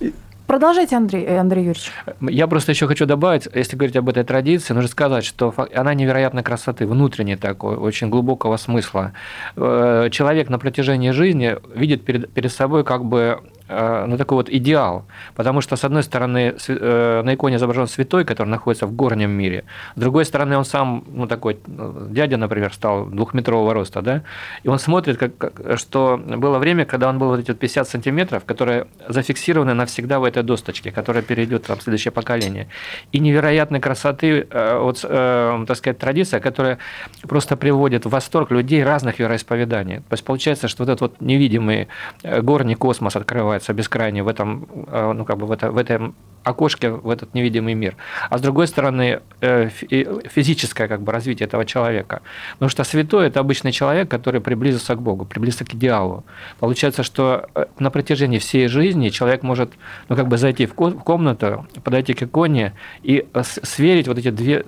Да. 0.00 0.08
Продолжайте, 0.46 0.96
Андрей, 0.96 1.24
э, 1.24 1.38
Андрей 1.38 1.64
Юрьевич. 1.64 1.90
Я 2.20 2.46
просто 2.46 2.70
еще 2.72 2.86
хочу 2.86 3.04
добавить, 3.04 3.48
если 3.52 3.76
говорить 3.76 3.96
об 3.96 4.08
этой 4.08 4.22
традиции, 4.22 4.74
нужно 4.74 4.88
сказать, 4.88 5.24
что 5.24 5.52
она 5.74 5.94
невероятной 5.94 6.44
красоты, 6.44 6.86
внутренней 6.86 7.36
такой, 7.36 7.76
очень 7.76 8.08
глубокого 8.10 8.56
смысла. 8.56 9.12
Э, 9.56 10.08
человек 10.12 10.48
на 10.48 10.58
протяжении 10.58 11.10
жизни 11.10 11.56
видит 11.74 12.04
перед, 12.04 12.32
перед 12.32 12.52
собой 12.52 12.84
как 12.84 13.04
бы 13.04 13.40
ну, 13.68 14.16
такой 14.16 14.36
вот 14.36 14.48
идеал. 14.50 15.04
Потому 15.34 15.60
что, 15.60 15.76
с 15.76 15.84
одной 15.84 16.02
стороны, 16.02 16.54
э, 16.68 17.22
на 17.24 17.34
иконе 17.34 17.56
изображен 17.56 17.86
святой, 17.86 18.24
который 18.24 18.48
находится 18.48 18.86
в 18.86 18.92
горнем 18.92 19.30
мире. 19.30 19.64
С 19.96 20.00
другой 20.00 20.24
стороны, 20.24 20.56
он 20.56 20.64
сам, 20.64 21.04
ну, 21.08 21.26
такой, 21.26 21.58
э, 21.66 22.06
дядя, 22.10 22.36
например, 22.36 22.72
стал 22.72 23.06
двухметрового 23.06 23.74
роста, 23.74 24.02
да, 24.02 24.22
и 24.62 24.68
он 24.68 24.78
смотрит, 24.78 25.18
как, 25.18 25.78
что 25.78 26.16
было 26.16 26.58
время, 26.58 26.84
когда 26.84 27.08
он 27.08 27.18
был 27.18 27.28
вот 27.28 27.40
эти 27.40 27.50
вот 27.50 27.58
50 27.58 27.88
сантиметров, 27.88 28.44
которые 28.44 28.86
зафиксированы 29.08 29.74
навсегда 29.74 30.18
в 30.20 30.24
этой 30.24 30.42
досточке, 30.42 30.92
которая 30.92 31.22
перейдет 31.22 31.64
там, 31.64 31.76
в 31.78 31.82
следующее 31.82 32.12
поколение. 32.12 32.68
И 33.12 33.18
невероятной 33.18 33.80
красоты, 33.80 34.46
вот, 34.52 35.00
так 35.00 35.76
сказать, 35.76 35.98
традиция, 35.98 36.40
которая 36.40 36.78
просто 37.22 37.56
приводит 37.56 38.06
в 38.06 38.10
восторг 38.10 38.50
людей 38.50 38.84
разных 38.84 39.18
вероисповеданий. 39.18 39.96
То 39.96 40.12
есть 40.12 40.24
получается, 40.24 40.68
что 40.68 40.84
вот 40.84 40.90
этот 40.90 41.00
вот 41.00 41.20
невидимый 41.20 41.88
горний 42.22 42.74
космос 42.74 43.16
открывается 43.16 43.55
открывается 43.56 43.72
бескрайне 43.72 44.22
в 44.22 44.28
этом, 44.28 44.66
э, 44.86 45.12
ну, 45.12 45.24
как 45.24 45.38
бы 45.38 45.46
в, 45.46 45.52
это, 45.52 45.70
в 45.70 45.78
этом 45.78 46.14
окошке, 46.46 46.90
в 46.90 47.10
этот 47.10 47.34
невидимый 47.34 47.74
мир. 47.74 47.96
А 48.30 48.38
с 48.38 48.40
другой 48.40 48.68
стороны, 48.68 49.20
э, 49.40 49.68
физическое 49.68 50.88
как 50.88 51.02
бы, 51.02 51.12
развитие 51.12 51.46
этого 51.46 51.64
человека. 51.64 52.22
Потому 52.52 52.70
что 52.70 52.84
святой– 52.84 53.26
это 53.28 53.40
обычный 53.40 53.72
человек, 53.72 54.08
который 54.08 54.40
приблизился 54.40 54.94
к 54.94 55.02
Богу, 55.02 55.24
приблизился 55.24 55.64
к 55.64 55.74
идеалу. 55.74 56.24
Получается, 56.60 57.02
что 57.02 57.48
э, 57.54 57.66
на 57.78 57.90
протяжении 57.90 58.38
всей 58.38 58.68
жизни 58.68 59.08
человек 59.08 59.42
может 59.42 59.72
ну, 60.08 60.16
как 60.16 60.28
бы 60.28 60.38
зайти 60.38 60.66
в 60.66 60.74
комнату, 60.74 61.66
подойти 61.82 62.14
к 62.14 62.22
иконе 62.22 62.72
и 63.02 63.26
сверить 63.62 64.06
вот 64.08 64.18
эти 64.18 64.30
две, 64.30 64.64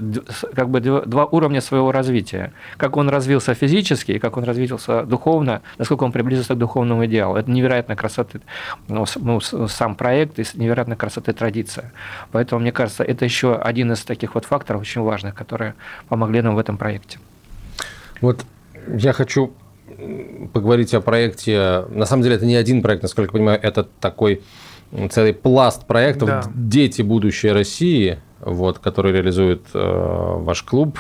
как 0.55 0.69
бы 0.69 0.81
два 0.81 1.27
уровня 1.27 1.61
своего 1.61 1.93
развития. 1.93 2.53
Как 2.77 2.97
он 2.97 3.09
развился 3.09 3.55
физически 3.55 4.13
и 4.13 4.19
как 4.19 4.37
он 4.37 4.45
развился 4.45 5.05
духовно, 5.05 5.63
насколько 5.79 6.05
он 6.05 6.13
приблизился 6.13 6.55
к 6.55 6.59
духовному 6.59 7.07
идеалу. 7.07 7.37
Это 7.37 7.51
невероятная 7.51 7.97
красота 7.97 8.41
ну, 8.89 9.05
ну, 9.17 9.41
сам 9.69 9.95
проект 9.95 10.39
и 10.39 10.45
невероятной 10.55 10.97
красоты 10.97 11.33
традиция. 11.69 11.93
Поэтому, 12.33 12.61
мне 12.61 12.73
кажется, 12.73 13.05
это 13.05 13.25
еще 13.25 13.57
один 13.57 13.93
из 13.93 14.01
таких 14.05 14.35
вот 14.35 14.45
факторов 14.45 14.81
очень 14.81 15.03
важных, 15.03 15.35
которые 15.35 15.75
помогли 16.09 16.43
нам 16.43 16.55
в 16.55 16.59
этом 16.59 16.77
проекте. 16.77 17.19
Вот 18.21 18.45
я 18.97 19.13
хочу 19.13 19.53
поговорить 20.53 20.95
о 20.95 21.01
проекте. 21.01 21.85
На 21.91 22.07
самом 22.07 22.23
деле, 22.23 22.37
это 22.37 22.47
не 22.47 22.57
один 22.57 22.83
проект, 22.83 23.03
насколько 23.03 23.31
я 23.31 23.33
понимаю, 23.33 23.61
это 23.63 23.85
такой 24.01 24.43
целый 25.11 25.35
пласт 25.35 25.87
проектов 25.87 26.29
да. 26.29 26.43
«Дети. 26.55 27.03
Будущее 27.03 27.53
России», 27.53 28.19
вот, 28.41 28.79
который 28.79 29.13
реализует 29.13 29.63
э, 29.75 29.79
ваш 29.79 30.63
клуб. 30.63 30.99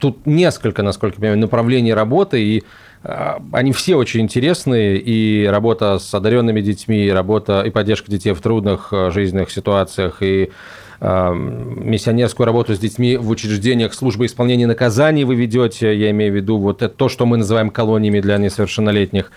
Тут 0.00 0.26
несколько, 0.26 0.82
насколько 0.82 1.16
я 1.16 1.20
понимаю, 1.20 1.38
направлений 1.38 1.94
работы, 1.94 2.42
и 2.42 2.64
они 3.02 3.72
все 3.72 3.96
очень 3.96 4.20
интересные, 4.20 4.98
и 4.98 5.46
работа 5.46 5.98
с 5.98 6.12
одаренными 6.12 6.60
детьми, 6.60 7.06
и 7.06 7.10
работа 7.10 7.62
и 7.62 7.70
поддержка 7.70 8.10
детей 8.10 8.32
в 8.32 8.40
трудных 8.40 8.92
жизненных 9.10 9.50
ситуациях, 9.50 10.22
и 10.22 10.50
миссионерскую 11.00 12.44
работу 12.44 12.74
с 12.74 12.78
детьми 12.78 13.16
в 13.16 13.30
учреждениях 13.30 13.94
службы 13.94 14.26
исполнения 14.26 14.66
наказаний 14.66 15.24
вы 15.24 15.34
ведете, 15.34 15.96
я 15.96 16.10
имею 16.10 16.32
в 16.32 16.36
виду 16.36 16.58
вот 16.58 16.82
это 16.82 16.94
то, 16.94 17.08
что 17.08 17.24
мы 17.24 17.38
называем 17.38 17.70
колониями 17.70 18.20
для 18.20 18.36
несовершеннолетних. 18.36 19.32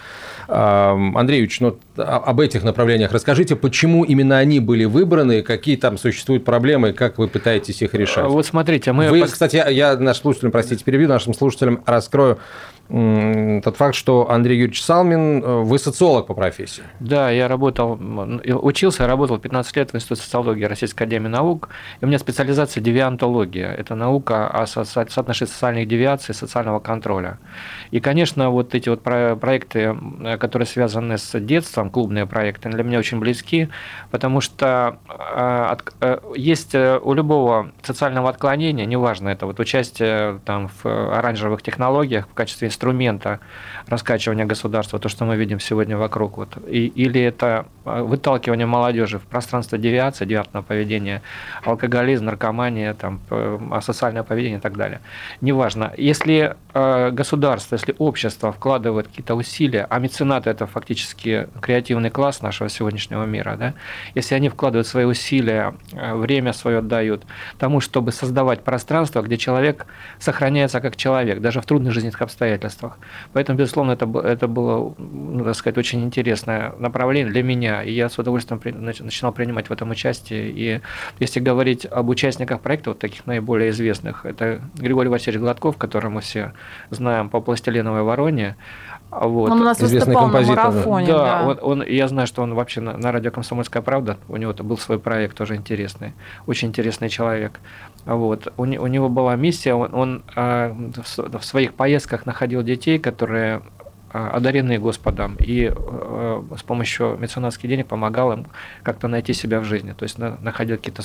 Андрей 0.47 1.39
Ильич, 1.39 1.61
ну, 1.61 1.77
об 1.95 2.41
этих 2.41 2.63
направлениях 2.63 3.13
расскажите, 3.13 3.55
почему 3.55 4.03
именно 4.03 4.39
они 4.39 4.59
были 4.59 4.83
выбраны, 4.83 5.41
какие 5.41 5.77
там 5.77 5.97
существуют 5.97 6.43
проблемы, 6.43 6.91
как 6.91 7.17
вы 7.17 7.29
пытаетесь 7.29 7.81
их 7.81 7.93
решать? 7.93 8.25
Вот 8.25 8.45
смотрите, 8.45 8.91
мы... 8.91 9.09
Вы, 9.09 9.23
кстати, 9.23 9.63
я 9.71 9.95
нашим 9.95 10.23
слушателям, 10.23 10.51
простите, 10.51 10.83
перебью, 10.83 11.07
нашим 11.07 11.33
слушателям 11.33 11.81
раскрою 11.85 12.39
тот 12.89 13.77
факт, 13.77 13.95
что 13.95 14.29
Андрей 14.29 14.57
Юрьевич 14.57 14.83
Салмин, 14.83 15.41
э, 15.41 15.61
вы 15.63 15.79
социолог 15.79 16.27
по 16.27 16.33
профессии. 16.33 16.83
Да, 16.99 17.31
я 17.31 17.47
работал, 17.47 17.97
учился, 18.45 19.07
работал 19.07 19.39
15 19.39 19.77
лет 19.77 19.91
в 19.91 19.95
Институте 19.95 20.21
социологии 20.21 20.65
Российской 20.65 21.03
Академии 21.03 21.29
Наук, 21.29 21.69
и 22.01 22.05
у 22.05 22.07
меня 22.07 22.19
специализация 22.19 22.81
девиантология. 22.81 23.71
Это 23.71 23.95
наука 23.95 24.47
о 24.47 24.67
соотношении 24.67 25.49
социальных 25.49 25.87
девиаций, 25.87 26.35
социального 26.35 26.79
контроля. 26.79 27.39
И, 27.91 28.01
конечно, 28.01 28.49
вот 28.49 28.75
эти 28.75 28.89
вот 28.89 29.01
проекты, 29.01 29.97
которые 30.39 30.65
связаны 30.65 31.17
с 31.17 31.39
детством, 31.39 31.89
клубные 31.89 32.25
проекты, 32.25 32.69
для 32.69 32.83
меня 32.83 32.99
очень 32.99 33.19
близки, 33.19 33.69
потому 34.11 34.41
что 34.41 34.97
э, 35.09 35.77
э, 36.01 36.19
есть 36.35 36.75
у 36.75 37.13
любого 37.13 37.71
социального 37.81 38.29
отклонения, 38.29 38.85
неважно, 38.85 39.29
это 39.29 39.45
вот 39.45 39.59
участие 39.59 40.39
там, 40.45 40.69
в 40.83 40.85
оранжевых 40.85 41.61
технологиях 41.61 42.27
в 42.27 42.33
качестве 42.33 42.72
инструмента 42.73 43.39
раскачивания 43.93 44.45
государства, 44.45 44.99
то, 44.99 45.09
что 45.09 45.25
мы 45.25 45.37
видим 45.37 45.59
сегодня 45.59 45.97
вокруг. 45.97 46.37
Вот. 46.37 46.57
И, 46.67 46.87
или 46.87 47.21
это 47.21 47.65
а, 47.85 48.03
выталкивание 48.03 48.65
молодежи 48.65 49.19
в 49.19 49.21
пространство 49.21 49.77
девиации, 49.77 50.25
девиантного 50.25 50.63
поведения, 50.63 51.21
алкоголизм, 51.63 52.25
наркомания, 52.25 52.93
там, 52.93 53.19
асоциальное 53.71 54.23
поведение 54.23 54.57
и 54.57 54.61
так 54.61 54.77
далее. 54.77 54.99
Неважно. 55.41 55.93
Если 55.97 56.55
э, 56.73 57.11
государство, 57.11 57.75
если 57.75 57.95
общество 57.99 58.51
вкладывает 58.51 59.07
какие-то 59.07 59.35
усилия, 59.35 59.85
а 59.89 59.99
меценаты– 59.99 60.49
это 60.53 60.65
фактически 60.65 61.47
креативный 61.61 62.09
класс 62.09 62.41
нашего 62.41 62.69
сегодняшнего 62.69 63.25
мира, 63.25 63.55
да? 63.59 63.73
если 64.15 64.35
они 64.35 64.49
вкладывают 64.49 64.87
свои 64.87 65.05
усилия, 65.05 65.75
э, 65.91 66.15
время 66.15 66.53
свое 66.53 66.79
отдают 66.79 67.23
тому, 67.59 67.79
чтобы 67.81 68.11
создавать 68.11 68.63
пространство, 68.63 69.21
где 69.21 69.37
человек 69.37 69.85
сохраняется 70.19 70.81
как 70.81 70.95
человек, 70.95 71.41
даже 71.41 71.61
в 71.61 71.65
трудных 71.65 71.93
жизненных 71.93 72.21
обстоятельствах. 72.21 72.97
Поэтому, 73.33 73.59
безусловно, 73.59 73.82
это, 73.91 74.05
это 74.19 74.47
было, 74.47 74.93
ну, 74.97 75.43
так 75.43 75.55
сказать, 75.55 75.77
очень 75.77 76.03
интересное 76.03 76.73
направление 76.79 77.31
для 77.31 77.43
меня, 77.43 77.83
и 77.83 77.91
я 77.91 78.09
с 78.09 78.17
удовольствием 78.17 78.61
начинал 78.83 79.31
принимать 79.33 79.69
в 79.69 79.71
этом 79.71 79.91
участие. 79.91 80.49
И 80.51 80.81
если 81.19 81.39
говорить 81.39 81.85
об 81.85 82.09
участниках 82.09 82.61
проекта, 82.61 82.91
вот 82.91 82.99
таких 82.99 83.25
наиболее 83.25 83.69
известных, 83.71 84.25
это 84.25 84.61
Григорий 84.75 85.09
Васильевич 85.09 85.41
Гладков, 85.41 85.77
которого 85.77 86.11
мы 86.11 86.21
все 86.21 86.53
знаем 86.89 87.29
по 87.29 87.41
«Пластилиновой 87.41 88.03
вороне», 88.03 88.55
вот. 89.21 89.51
Он 89.51 89.61
у 89.61 89.63
нас 89.63 89.77
Известный 89.77 89.99
выступал 89.99 90.23
композитор. 90.23 90.57
на 90.57 90.71
марафоне. 90.71 91.07
Да, 91.07 91.23
да. 91.23 91.47
Он, 91.47 91.59
он, 91.61 91.87
я 91.87 92.07
знаю, 92.07 92.27
что 92.27 92.41
он 92.41 92.53
вообще 92.53 92.81
на, 92.81 92.97
на 92.97 93.11
радио 93.11 93.31
«Комсомольская 93.31 93.81
правда», 93.81 94.17
у 94.27 94.37
него 94.37 94.53
был 94.53 94.77
свой 94.77 94.99
проект 94.99 95.37
тоже 95.37 95.55
интересный, 95.55 96.13
очень 96.47 96.69
интересный 96.69 97.09
человек. 97.09 97.59
Вот. 98.05 98.51
У, 98.57 98.63
у 98.63 98.87
него 98.87 99.09
была 99.09 99.35
миссия, 99.35 99.73
он, 99.73 99.93
он 99.93 100.23
а, 100.35 100.75
в 101.05 101.43
своих 101.43 101.73
поездках 101.73 102.25
находил 102.25 102.63
детей, 102.63 102.99
которые 102.99 103.61
одаренные 104.13 104.79
Господом, 104.79 105.35
и 105.39 105.71
э, 105.75 106.43
с 106.55 106.63
помощью 106.63 107.17
меценатских 107.19 107.67
денег 107.67 107.87
помогал 107.87 108.31
им 108.31 108.47
как-то 108.83 109.07
найти 109.07 109.33
себя 109.33 109.59
в 109.59 109.65
жизни, 109.65 109.93
то 109.93 110.03
есть 110.03 110.17
находил 110.19 110.77
какие-то 110.77 111.01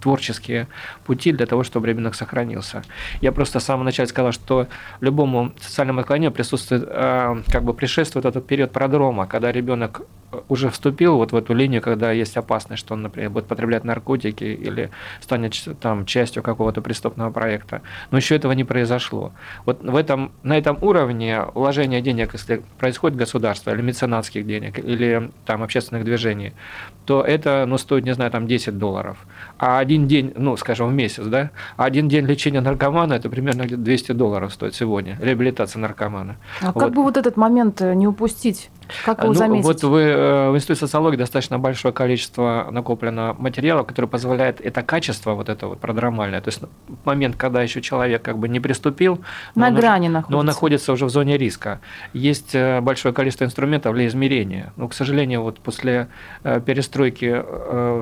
творческие 0.00 0.66
пути 1.04 1.32
для 1.32 1.46
того, 1.46 1.62
чтобы 1.62 1.86
ребенок 1.86 2.14
сохранился. 2.14 2.82
Я 3.20 3.32
просто 3.32 3.60
с 3.60 3.64
самого 3.64 3.84
начала 3.84 4.06
сказал, 4.06 4.32
что 4.32 4.66
любому 5.00 5.52
социальному 5.60 6.00
отклонению 6.00 6.32
присутствует, 6.32 6.84
э, 6.86 7.42
как 7.48 7.62
бы 7.62 7.74
предшествует 7.74 8.26
этот 8.26 8.46
период 8.46 8.72
продрома, 8.72 9.26
когда 9.26 9.52
ребенок 9.52 10.02
уже 10.48 10.70
вступил 10.70 11.16
вот 11.16 11.32
в 11.32 11.36
эту 11.36 11.54
линию, 11.54 11.82
когда 11.82 12.12
есть 12.12 12.36
опасность, 12.36 12.80
что 12.80 12.94
он, 12.94 13.02
например, 13.02 13.30
будет 13.30 13.46
потреблять 13.46 13.84
наркотики 13.84 14.44
или 14.44 14.90
станет 15.20 15.54
там 15.80 16.06
частью 16.06 16.42
какого-то 16.42 16.80
преступного 16.80 17.30
проекта. 17.30 17.82
Но 18.10 18.18
еще 18.18 18.36
этого 18.36 18.52
не 18.52 18.64
произошло. 18.64 19.32
Вот 19.64 19.82
в 19.82 19.96
этом, 19.96 20.32
на 20.42 20.56
этом 20.56 20.78
уровне 20.80 21.42
вложение 21.54 22.00
денег, 22.00 22.32
если 22.32 22.62
происходит 22.78 23.16
государство 23.16 23.70
или 23.70 23.82
меценатских 23.82 24.46
денег, 24.46 24.78
или 24.78 25.30
там 25.44 25.62
общественных 25.62 26.04
движений, 26.04 26.52
то 27.04 27.22
это, 27.22 27.64
ну, 27.66 27.78
стоит, 27.78 28.04
не 28.04 28.14
знаю, 28.14 28.30
там 28.30 28.46
10 28.46 28.78
долларов. 28.78 29.18
А 29.58 29.78
один 29.78 30.06
день, 30.06 30.32
ну, 30.36 30.56
скажем, 30.56 30.88
в 30.88 30.92
месяц, 30.92 31.24
да, 31.24 31.50
а 31.76 31.84
один 31.84 32.08
день 32.08 32.26
лечения 32.26 32.60
наркомана, 32.60 33.14
это 33.14 33.28
примерно 33.28 33.66
200 33.66 34.12
долларов 34.12 34.52
стоит 34.52 34.74
сегодня, 34.74 35.18
реабилитация 35.20 35.80
наркомана. 35.80 36.36
А 36.60 36.72
вот. 36.72 36.80
как 36.80 36.92
бы 36.92 37.02
вот 37.02 37.16
этот 37.16 37.36
момент 37.36 37.80
э, 37.80 37.94
не 37.94 38.06
упустить? 38.06 38.70
Как 39.04 39.18
его 39.18 39.28
ну, 39.28 39.34
заметить? 39.34 39.64
Вот 39.64 39.82
вы 39.82 40.00
в 40.22 40.56
Институте 40.56 40.80
социологии 40.80 41.16
достаточно 41.16 41.58
большое 41.58 41.92
количество 41.92 42.68
накоплено 42.70 43.34
материалов, 43.38 43.86
которое 43.86 44.08
позволяет 44.08 44.60
это 44.60 44.82
качество, 44.82 45.34
вот 45.34 45.48
это 45.48 45.66
вот 45.68 45.80
продромальное, 45.80 46.40
то 46.40 46.48
есть 46.48 46.60
момент, 47.04 47.36
когда 47.36 47.62
еще 47.62 47.80
человек 47.80 48.22
как 48.22 48.38
бы 48.38 48.48
не 48.48 48.60
приступил, 48.60 49.20
на 49.54 49.70
но 49.70 49.76
грани 49.76 50.06
он, 50.06 50.12
находится. 50.12 50.32
но 50.32 50.38
он 50.38 50.46
находится 50.46 50.92
уже 50.92 51.06
в 51.06 51.10
зоне 51.10 51.36
риска. 51.36 51.80
Есть 52.12 52.54
э, 52.54 52.80
большое 52.80 53.14
количество 53.14 53.44
инструментов 53.44 53.94
для 53.94 54.06
измерения. 54.06 54.72
Но, 54.76 54.88
к 54.88 54.94
сожалению, 54.94 55.42
вот 55.42 55.60
после 55.60 56.08
перестройки 56.42 57.42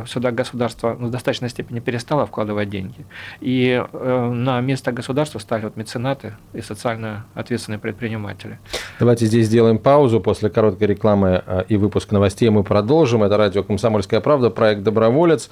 сюда 0.06 0.30
государство 0.30 0.96
ну, 0.98 1.08
в 1.08 1.10
достаточной 1.10 1.48
степени 1.48 1.80
перестало 1.80 2.26
вкладывать 2.26 2.68
деньги. 2.70 3.06
И 3.40 3.82
на 3.92 4.60
место 4.60 4.92
государства 4.92 5.38
стали 5.38 5.64
вот 5.64 5.76
меценаты 5.76 6.34
и 6.52 6.60
социально 6.60 7.24
ответственные 7.34 7.78
предприниматели. 7.78 8.58
Давайте 8.98 9.26
здесь 9.26 9.46
сделаем 9.46 9.78
паузу 9.78 10.20
после 10.20 10.50
короткой 10.50 10.88
рекламы 10.88 11.42
э, 11.46 11.64
и 11.68 11.76
выпуск 12.10 12.12
новостей 12.12 12.50
мы 12.50 12.62
продолжим. 12.62 13.22
Это 13.22 13.36
радио 13.36 13.62
«Комсомольская 13.62 14.20
правда», 14.20 14.50
проект 14.50 14.82
«Доброволец». 14.82 15.50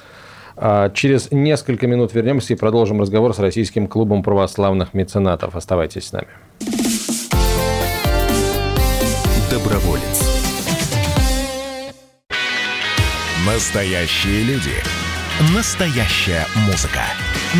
А 0.56 0.90
через 0.90 1.30
несколько 1.30 1.86
минут 1.86 2.14
вернемся 2.14 2.54
и 2.54 2.56
продолжим 2.56 3.00
разговор 3.00 3.32
с 3.32 3.38
Российским 3.38 3.86
клубом 3.86 4.22
православных 4.22 4.92
меценатов. 4.92 5.54
Оставайтесь 5.54 6.08
с 6.08 6.12
нами. 6.12 6.28
Доброволец. 9.50 10.24
Настоящие 13.46 14.42
люди. 14.42 14.74
Настоящая 15.54 16.44
музыка. 16.66 17.02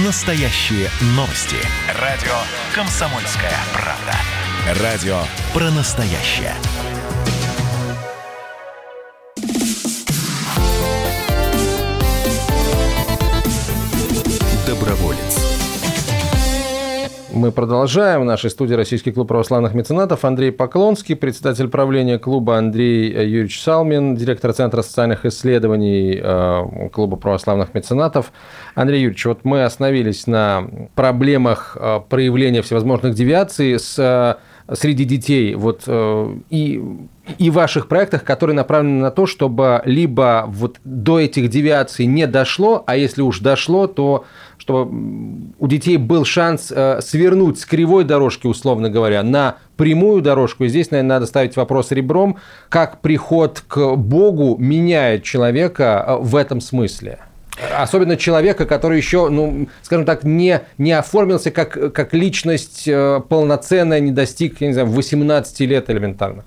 Настоящие 0.04 0.88
новости. 1.14 1.56
Радио 2.00 2.34
«Комсомольская 2.74 3.56
правда». 3.72 4.82
Радио 4.82 5.18
про 5.54 5.70
настоящее. 5.70 6.52
Мы 17.38 17.52
продолжаем. 17.52 18.22
В 18.22 18.24
нашей 18.24 18.50
студии 18.50 18.74
Российский 18.74 19.12
клуб 19.12 19.28
православных 19.28 19.72
меценатов 19.72 20.24
Андрей 20.24 20.50
Поклонский, 20.50 21.14
председатель 21.14 21.68
правления 21.68 22.18
клуба 22.18 22.58
Андрей 22.58 23.12
Юрьевич 23.12 23.62
Салмин, 23.62 24.16
директор 24.16 24.52
Центра 24.52 24.82
социальных 24.82 25.24
исследований 25.24 26.18
э, 26.20 26.88
клуба 26.92 27.14
православных 27.16 27.74
меценатов. 27.74 28.32
Андрей 28.74 29.02
Юрьевич, 29.02 29.24
вот 29.26 29.44
мы 29.44 29.62
остановились 29.62 30.26
на 30.26 30.68
проблемах 30.96 31.76
э, 31.78 32.00
проявления 32.08 32.60
всевозможных 32.60 33.14
девиаций 33.14 33.78
с 33.78 33.96
э, 34.00 34.34
среди 34.72 35.04
детей. 35.04 35.54
Вот 35.54 35.88
и 36.50 36.82
и 37.36 37.50
ваших 37.50 37.88
проектах, 37.88 38.24
которые 38.24 38.56
направлены 38.56 39.00
на 39.02 39.10
то, 39.10 39.26
чтобы 39.26 39.82
либо 39.84 40.44
вот 40.48 40.78
до 40.84 41.20
этих 41.20 41.50
девиаций 41.50 42.06
не 42.06 42.26
дошло, 42.26 42.84
а 42.86 42.96
если 42.96 43.22
уж 43.22 43.40
дошло, 43.40 43.86
то 43.86 44.24
чтобы 44.56 45.52
у 45.58 45.68
детей 45.68 45.96
был 45.96 46.24
шанс 46.24 46.72
э, 46.74 47.00
свернуть 47.00 47.58
с 47.58 47.66
кривой 47.66 48.04
дорожки, 48.04 48.46
условно 48.46 48.90
говоря, 48.90 49.22
на 49.22 49.56
прямую 49.76 50.20
дорожку. 50.22 50.64
И 50.64 50.68
здесь, 50.68 50.90
наверное, 50.90 51.16
надо 51.16 51.26
ставить 51.26 51.56
вопрос 51.56 51.90
ребром, 51.90 52.38
как 52.68 53.00
приход 53.00 53.62
к 53.66 53.96
Богу 53.96 54.56
меняет 54.58 55.22
человека 55.22 56.04
э, 56.06 56.16
в 56.20 56.34
этом 56.36 56.60
смысле. 56.60 57.20
Особенно 57.76 58.16
человека, 58.16 58.66
который 58.66 58.98
еще, 58.98 59.28
ну, 59.28 59.68
скажем 59.82 60.04
так, 60.04 60.24
не, 60.24 60.62
не 60.78 60.92
оформился 60.92 61.50
как, 61.50 61.92
как 61.92 62.14
личность 62.14 62.86
э, 62.86 63.20
полноценная, 63.28 64.00
не 64.00 64.12
достиг, 64.12 64.60
я 64.60 64.68
не 64.68 64.72
знаю, 64.72 64.88
18 64.88 65.60
лет 65.60 65.90
элементарно. 65.90 66.44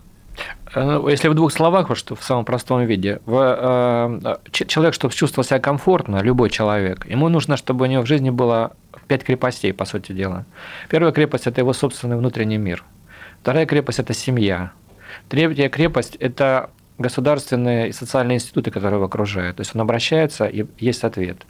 Э, 0.74 1.04
если 1.10 1.28
в 1.28 1.34
двух 1.34 1.52
словах, 1.52 1.90
вот 1.90 1.98
что 1.98 2.16
в 2.16 2.24
самом 2.24 2.46
простом 2.46 2.86
виде, 2.86 3.20
в, 3.26 4.22
э, 4.24 4.38
человек, 4.52 4.94
чтобы 4.94 5.14
чувствовал 5.14 5.46
себя 5.46 5.60
комфортно, 5.60 6.22
любой 6.22 6.50
человек, 6.50 7.06
ему 7.06 7.30
нужно, 7.30 7.58
чтобы 7.58 7.86
у 7.86 7.88
него 7.88 8.04
в 8.04 8.08
жизни 8.08 8.30
было 8.30 8.72
пять 9.08 9.24
крепостей, 9.24 9.74
по 9.74 9.86
сути 9.86 10.14
дела. 10.14 10.46
Первая 10.90 11.12
крепость– 11.12 11.46
это 11.48 11.62
его 11.62 11.74
собственный 11.74 12.18
внутренний 12.18 12.58
мир. 12.58 12.84
Вторая 13.42 13.66
крепость– 13.66 14.00
это 14.00 14.14
семья. 14.14 14.72
Третья 15.28 15.68
крепость– 15.68 16.16
это 16.20 16.70
государственные 16.98 17.90
и 17.90 17.92
социальные 17.92 18.36
институты, 18.36 18.72
которые 18.72 18.98
его 18.98 19.06
окружают. 19.06 19.58
То 19.58 19.62
есть 19.62 19.76
он 19.76 19.82
обращается, 19.82 20.46
и 20.46 20.66
есть 20.78 21.04
ответ. 21.04 21.46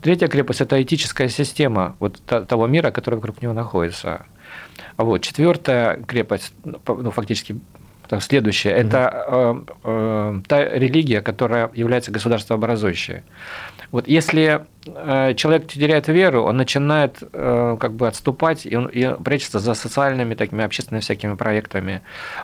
Третья 0.00 0.28
крепость– 0.28 0.60
это 0.62 0.82
этическая 0.82 1.28
система 1.28 1.96
вот 1.98 2.20
того 2.24 2.66
мира, 2.66 2.90
который 2.90 3.16
вокруг 3.16 3.42
него 3.42 3.52
находится. 3.52 4.26
Вот. 4.96 5.22
Четвертая 5.22 6.02
крепость, 6.02 6.52
ну, 6.64 7.10
фактически 7.10 7.60
там, 8.08 8.20
следующая, 8.20 8.70
mm-hmm. 8.70 8.86
это 8.86 9.24
э, 9.28 9.64
э, 9.84 10.40
та 10.46 10.64
религия, 10.64 11.20
которая 11.22 11.70
является 11.74 12.12
государствообразующей. 12.12 13.22
Вот 13.90 14.06
если 14.08 14.64
человек 15.36 15.66
теряет 15.66 16.08
веру, 16.08 16.42
он 16.42 16.56
начинает 16.56 17.22
э, 17.32 17.76
как 17.78 17.92
бы 17.92 18.08
отступать, 18.08 18.66
и 18.66 18.76
он 18.76 18.86
и 18.86 19.22
прячется 19.22 19.58
за 19.58 19.74
социальными, 19.74 20.34
такими 20.34 20.64
общественными 20.64 21.00
всякими 21.00 21.34
проектами. 21.34 22.02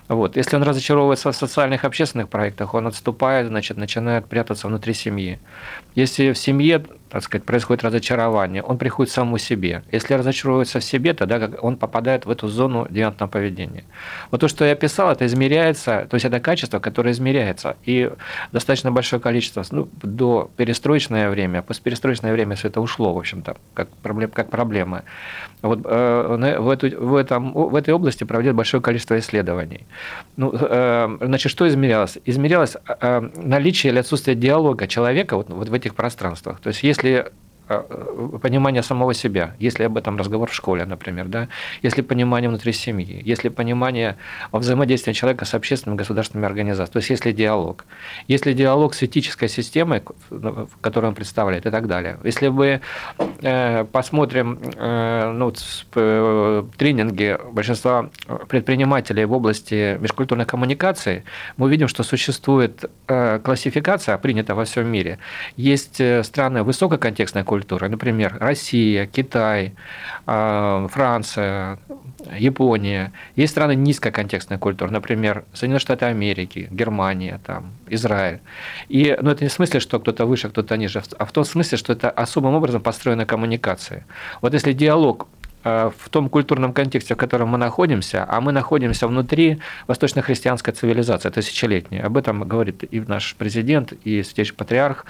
Вот. 0.08 0.36
Если 0.36 0.56
он 0.56 0.62
разочаровывается 0.62 1.32
в 1.32 1.36
социальных 1.36 1.84
общественных 1.84 2.28
проектах, 2.28 2.74
он 2.74 2.86
отступает, 2.86 3.48
значит, 3.48 3.76
начинает 3.76 4.26
прятаться 4.26 4.68
внутри 4.68 4.94
семьи. 4.94 5.38
Если 5.94 6.32
в 6.32 6.38
семье 6.38 6.84
так 7.12 7.22
сказать, 7.22 7.44
происходит 7.44 7.84
разочарование, 7.84 8.62
он 8.62 8.78
приходит 8.78 9.12
самому 9.12 9.36
себе. 9.36 9.82
Если 9.92 10.14
разочаровывается 10.14 10.80
в 10.80 10.84
себе, 10.84 11.12
тогда 11.12 11.50
он 11.60 11.76
попадает 11.76 12.24
в 12.24 12.30
эту 12.30 12.48
зону 12.48 12.86
девиантного 12.88 13.28
поведения. 13.28 13.84
Вот 14.30 14.40
то, 14.40 14.48
что 14.48 14.64
я 14.64 14.74
писал, 14.74 15.12
это 15.12 15.26
измеряется, 15.26 16.06
то 16.08 16.14
есть 16.14 16.24
это 16.24 16.40
качество, 16.40 16.78
которое 16.78 17.10
измеряется. 17.10 17.76
И 17.84 18.10
достаточно 18.50 18.90
большое 18.90 19.20
количество, 19.20 19.62
ну, 19.72 19.90
до 20.02 20.50
перестроечное 20.56 21.28
время, 21.28 21.58
а 21.58 21.62
постперестроечное 22.32 22.34
время 22.34 22.54
все 22.54 22.68
это 22.68 22.80
ушло, 22.80 23.12
в 23.12 23.18
общем-то, 23.18 23.54
как, 23.74 23.88
проблем, 24.02 24.30
как 24.30 24.50
проблема. 24.50 25.02
Вот, 25.62 25.80
э, 25.84 26.58
в, 26.60 26.68
эту, 26.70 26.88
в, 27.00 27.16
этом, 27.16 27.52
в 27.52 27.74
этой 27.74 27.94
области 27.94 28.24
проводят 28.24 28.54
большое 28.54 28.80
количество 28.80 29.16
исследований. 29.18 29.86
Ну, 30.36 30.52
э, 30.52 31.18
значит, 31.20 31.52
что 31.52 31.66
измерялось? 31.66 32.18
Измерялось 32.28 32.76
э, 33.00 33.30
наличие 33.36 33.92
или 33.92 34.00
отсутствие 34.00 34.36
диалога 34.36 34.86
человека 34.86 35.36
вот, 35.36 35.50
вот 35.50 35.68
в 35.68 35.74
этих 35.74 35.94
пространствах. 35.94 36.60
То 36.60 36.70
есть, 36.70 36.82
если 36.82 37.10
Э, 37.12 37.30
понимание 38.42 38.82
самого 38.82 39.14
себя, 39.14 39.54
если 39.58 39.84
об 39.84 39.96
этом 39.96 40.16
разговор 40.16 40.50
в 40.50 40.54
школе, 40.54 40.84
например, 40.84 41.28
да, 41.28 41.48
если 41.82 42.02
понимание 42.02 42.48
внутри 42.48 42.72
семьи, 42.72 43.22
если 43.24 43.48
понимание 43.48 44.16
во 44.50 44.58
взаимодействии 44.58 45.12
человека 45.12 45.44
с 45.44 45.54
общественными 45.54 45.98
государственными 45.98 46.46
организациями, 46.46 46.92
то 46.92 46.98
есть 46.98 47.10
если 47.10 47.32
диалог, 47.32 47.84
если 48.28 48.52
диалог 48.52 48.94
с 48.94 49.02
этической 49.02 49.48
системой, 49.48 50.02
которую 50.80 51.10
он 51.10 51.14
представляет 51.14 51.66
и 51.66 51.70
так 51.70 51.86
далее. 51.86 52.18
Если 52.24 52.48
мы 52.48 52.80
э, 53.42 53.84
посмотрим 53.84 54.58
э, 54.76 55.32
ну, 55.32 55.52
тренинги 56.76 57.38
большинства 57.52 58.10
предпринимателей 58.48 59.24
в 59.24 59.32
области 59.32 59.98
межкультурной 60.00 60.46
коммуникации, 60.46 61.24
мы 61.56 61.66
увидим, 61.66 61.88
что 61.88 62.02
существует 62.02 62.84
классификация, 63.06 64.18
принята 64.18 64.54
во 64.54 64.64
всем 64.64 64.86
мире. 64.86 65.18
Есть 65.56 66.00
страны 66.24 66.62
высококонтекстной 66.62 67.44
культуры. 67.52 67.90
Например, 67.90 68.38
Россия, 68.40 69.06
Китай, 69.06 69.74
а, 70.26 70.88
Франция, 70.88 71.78
Япония. 72.38 73.12
Есть 73.36 73.52
страны 73.52 73.74
низкоконтекстной 73.74 74.58
культуры, 74.58 74.90
например, 74.90 75.44
Соединенные 75.52 75.80
Штаты 75.80 76.06
Америки, 76.06 76.68
Германия, 76.70 77.40
там, 77.46 77.72
Израиль. 77.90 78.40
И 78.88 79.18
ну, 79.20 79.30
это 79.30 79.44
не 79.44 79.48
в 79.48 79.52
смысле, 79.52 79.80
что 79.80 80.00
кто-то 80.00 80.24
выше, 80.24 80.48
кто-то 80.48 80.76
ниже, 80.78 81.02
а 81.18 81.24
в 81.26 81.32
том 81.32 81.44
смысле, 81.44 81.76
что 81.76 81.92
это 81.92 82.08
особым 82.10 82.54
образом 82.54 82.80
построена 82.80 83.26
коммуникация. 83.26 84.06
Вот 84.40 84.54
если 84.54 84.72
диалог 84.72 85.28
в 85.64 86.08
том 86.10 86.28
культурном 86.28 86.72
контексте, 86.72 87.14
в 87.14 87.16
котором 87.16 87.50
мы 87.50 87.58
находимся, 87.58 88.24
а 88.28 88.40
мы 88.40 88.52
находимся 88.52 89.06
внутри 89.06 89.60
восточно-христианской 89.86 90.72
цивилизации, 90.72 91.30
тысячелетней. 91.30 92.00
Об 92.00 92.16
этом 92.16 92.46
говорит 92.48 92.84
и 92.90 93.00
наш 93.00 93.34
президент, 93.36 93.92
и 94.04 94.22
святейший 94.22 94.56
патриарх. 94.56 95.04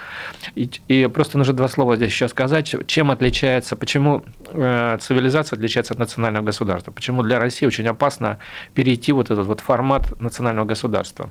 И, 0.54 0.70
и 0.88 1.06
просто 1.06 1.38
нужно 1.38 1.54
два 1.54 1.68
слова 1.68 1.96
здесь 1.96 2.10
еще 2.10 2.28
сказать, 2.28 2.74
чем 2.86 3.10
отличается, 3.10 3.76
почему 3.76 4.24
э, 4.48 4.98
цивилизация 5.00 5.56
отличается 5.56 5.94
от 5.94 5.98
национального 5.98 6.44
государства, 6.44 6.92
почему 6.92 7.22
для 7.22 7.38
России 7.38 7.66
очень 7.66 7.86
опасно 7.86 8.38
перейти 8.74 9.12
вот 9.12 9.30
этот 9.30 9.46
вот 9.46 9.60
формат 9.60 10.20
национального 10.20 10.66
государства. 10.66 11.30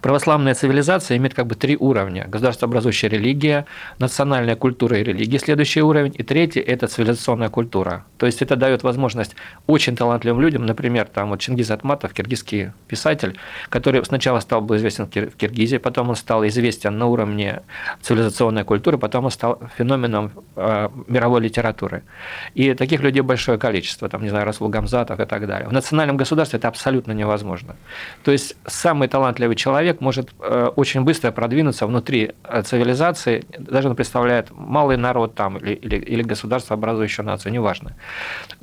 Православная 0.00 0.54
цивилизация 0.54 1.16
имеет 1.16 1.34
как 1.34 1.46
бы 1.46 1.54
три 1.54 1.76
уровня. 1.76 2.26
Государствообразующая 2.28 3.10
религия, 3.10 3.66
национальная 3.98 4.56
культура 4.56 4.98
и 4.98 5.04
религия, 5.04 5.38
следующий 5.38 5.82
уровень. 5.82 6.14
И 6.16 6.22
третий– 6.22 6.60
это 6.66 6.86
цивилизационная 6.86 7.48
культура. 7.48 8.04
То 8.16 8.26
есть 8.26 8.42
это 8.42 8.56
дает 8.56 8.82
возможность 8.82 9.34
очень 9.66 9.96
талантливым 9.96 10.40
людям, 10.40 10.66
например, 10.66 11.06
там 11.06 11.30
вот 11.30 11.40
Чингиз 11.40 11.70
Атматов, 11.70 12.12
киргизский 12.12 12.72
писатель, 12.86 13.36
который 13.68 14.04
сначала 14.04 14.40
стал 14.40 14.60
бы 14.60 14.76
известен 14.76 15.06
в 15.06 15.36
Киргизии, 15.36 15.78
потом 15.78 16.10
он 16.10 16.16
стал 16.16 16.46
известен 16.46 16.98
на 16.98 17.06
уровне 17.06 17.62
цивилизационной 18.02 18.64
культуры, 18.64 18.98
потом 18.98 19.26
он 19.26 19.30
стал 19.30 19.60
феноменом 19.76 20.32
э, 20.56 20.88
мировой 21.06 21.40
литературы. 21.40 22.02
И 22.54 22.74
таких 22.74 23.02
людей 23.02 23.22
большое 23.22 23.58
количество, 23.58 24.08
там, 24.08 24.22
не 24.22 24.30
знаю, 24.30 24.46
Расул 24.46 24.68
Гамзатов 24.68 25.20
и 25.20 25.24
так 25.24 25.46
далее. 25.46 25.68
В 25.68 25.72
национальном 25.72 26.16
государстве 26.16 26.58
это 26.58 26.68
абсолютно 26.68 27.12
невозможно. 27.12 27.76
То 28.24 28.32
есть 28.32 28.56
самый 28.66 29.08
талантливый 29.48 29.56
человек 29.56 30.00
может 30.00 30.30
э, 30.40 30.70
очень 30.76 31.04
быстро 31.04 31.32
продвинуться 31.32 31.86
внутри 31.86 32.30
э, 32.44 32.62
цивилизации, 32.62 33.44
даже 33.58 33.88
он 33.88 33.96
представляет 33.96 34.50
малый 34.50 34.96
народ 34.96 35.34
там 35.34 35.56
или, 35.56 35.74
или, 35.84 35.96
или 35.96 36.22
государство, 36.22 36.74
образующее 36.74 37.24
нацию, 37.24 37.52
неважно. 37.52 37.90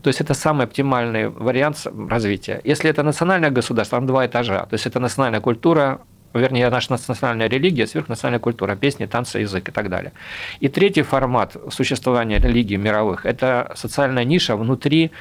То 0.01 0.09
есть 0.09 0.21
это 0.21 0.33
самый 0.33 0.65
оптимальный 0.65 1.27
вариант 1.29 1.87
развития. 2.09 2.61
Если 2.65 2.89
это 2.89 3.03
национальное 3.03 3.51
государство, 3.51 3.97
там 3.97 4.07
два 4.07 4.25
этажа. 4.25 4.65
То 4.65 4.75
есть 4.75 4.87
это 4.87 4.99
национальная 4.99 5.41
культура, 5.41 5.99
вернее, 6.39 6.69
наша 6.69 6.91
национальная 6.91 7.47
религия, 7.47 7.87
сверхнациональная 7.87 8.39
культура, 8.39 8.75
песни, 8.75 9.05
танцы, 9.05 9.39
язык 9.39 9.69
и 9.69 9.71
так 9.71 9.89
далее. 9.89 10.11
И 10.59 10.67
третий 10.67 11.03
формат 11.03 11.55
существования 11.71 12.39
религий 12.39 12.77
мировых– 12.77 13.25
это 13.27 13.71
социальная 13.75 14.23
ниша 14.23 14.55
внутри 14.55 15.11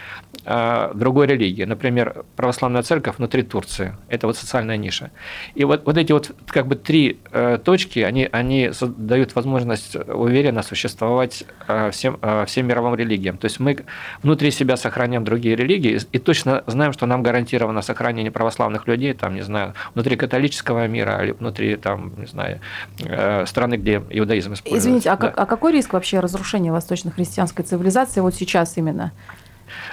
э, 0.45 0.93
другой 0.95 1.27
религии. 1.27 1.65
Например, 1.65 2.25
православная 2.37 2.83
церковь 2.83 3.19
внутри 3.19 3.43
Турции– 3.43 3.95
это 4.09 4.27
вот 4.27 4.37
социальная 4.37 4.77
ниша. 4.77 5.11
И 5.55 5.65
вот, 5.65 5.87
вот 5.87 5.97
эти 5.97 6.13
вот 6.13 6.33
как 6.47 6.67
бы 6.67 6.77
три 6.77 7.19
э, 7.33 7.59
точки, 7.65 8.01
они, 8.01 8.29
они 8.33 8.71
дают 8.97 9.35
возможность 9.35 9.97
уверенно 9.97 10.63
существовать 10.63 11.45
э, 11.69 11.91
всем, 11.91 12.19
э, 12.23 12.45
всем 12.47 12.67
мировым 12.67 12.95
религиям. 12.95 13.37
То 13.37 13.47
есть 13.47 13.61
мы 13.61 13.79
внутри 14.23 14.51
себя 14.51 14.77
сохраняем 14.77 15.25
другие 15.25 15.57
религии 15.57 15.99
и 16.13 16.19
точно 16.19 16.65
знаем, 16.67 16.93
что 16.93 17.07
нам 17.07 17.23
гарантировано 17.23 17.83
сохранение 17.83 18.31
православных 18.31 18.87
людей, 18.87 19.13
там, 19.15 19.35
не 19.35 19.43
знаю, 19.43 19.75
внутри 19.95 20.17
католического 20.17 20.87
мира, 20.89 21.04
мира, 21.05 21.25
или 21.25 21.33
внутри, 21.33 21.77
там, 21.77 22.13
не 22.17 22.27
знаю, 22.27 22.61
э, 22.99 23.47
страны, 23.47 23.75
где 23.77 24.03
иудаизм 24.11 24.55
используется. 24.55 24.89
Извините, 24.89 25.11
а, 25.11 25.17
да. 25.17 25.29
как, 25.29 25.39
а 25.39 25.47
какой 25.47 25.73
риск 25.73 25.93
вообще 25.93 26.21
разрушения 26.21 26.73
восточно-христианской 26.73 27.65
цивилизации 27.65 28.21
вот 28.21 28.35
сейчас 28.35 28.77
именно? 28.77 29.13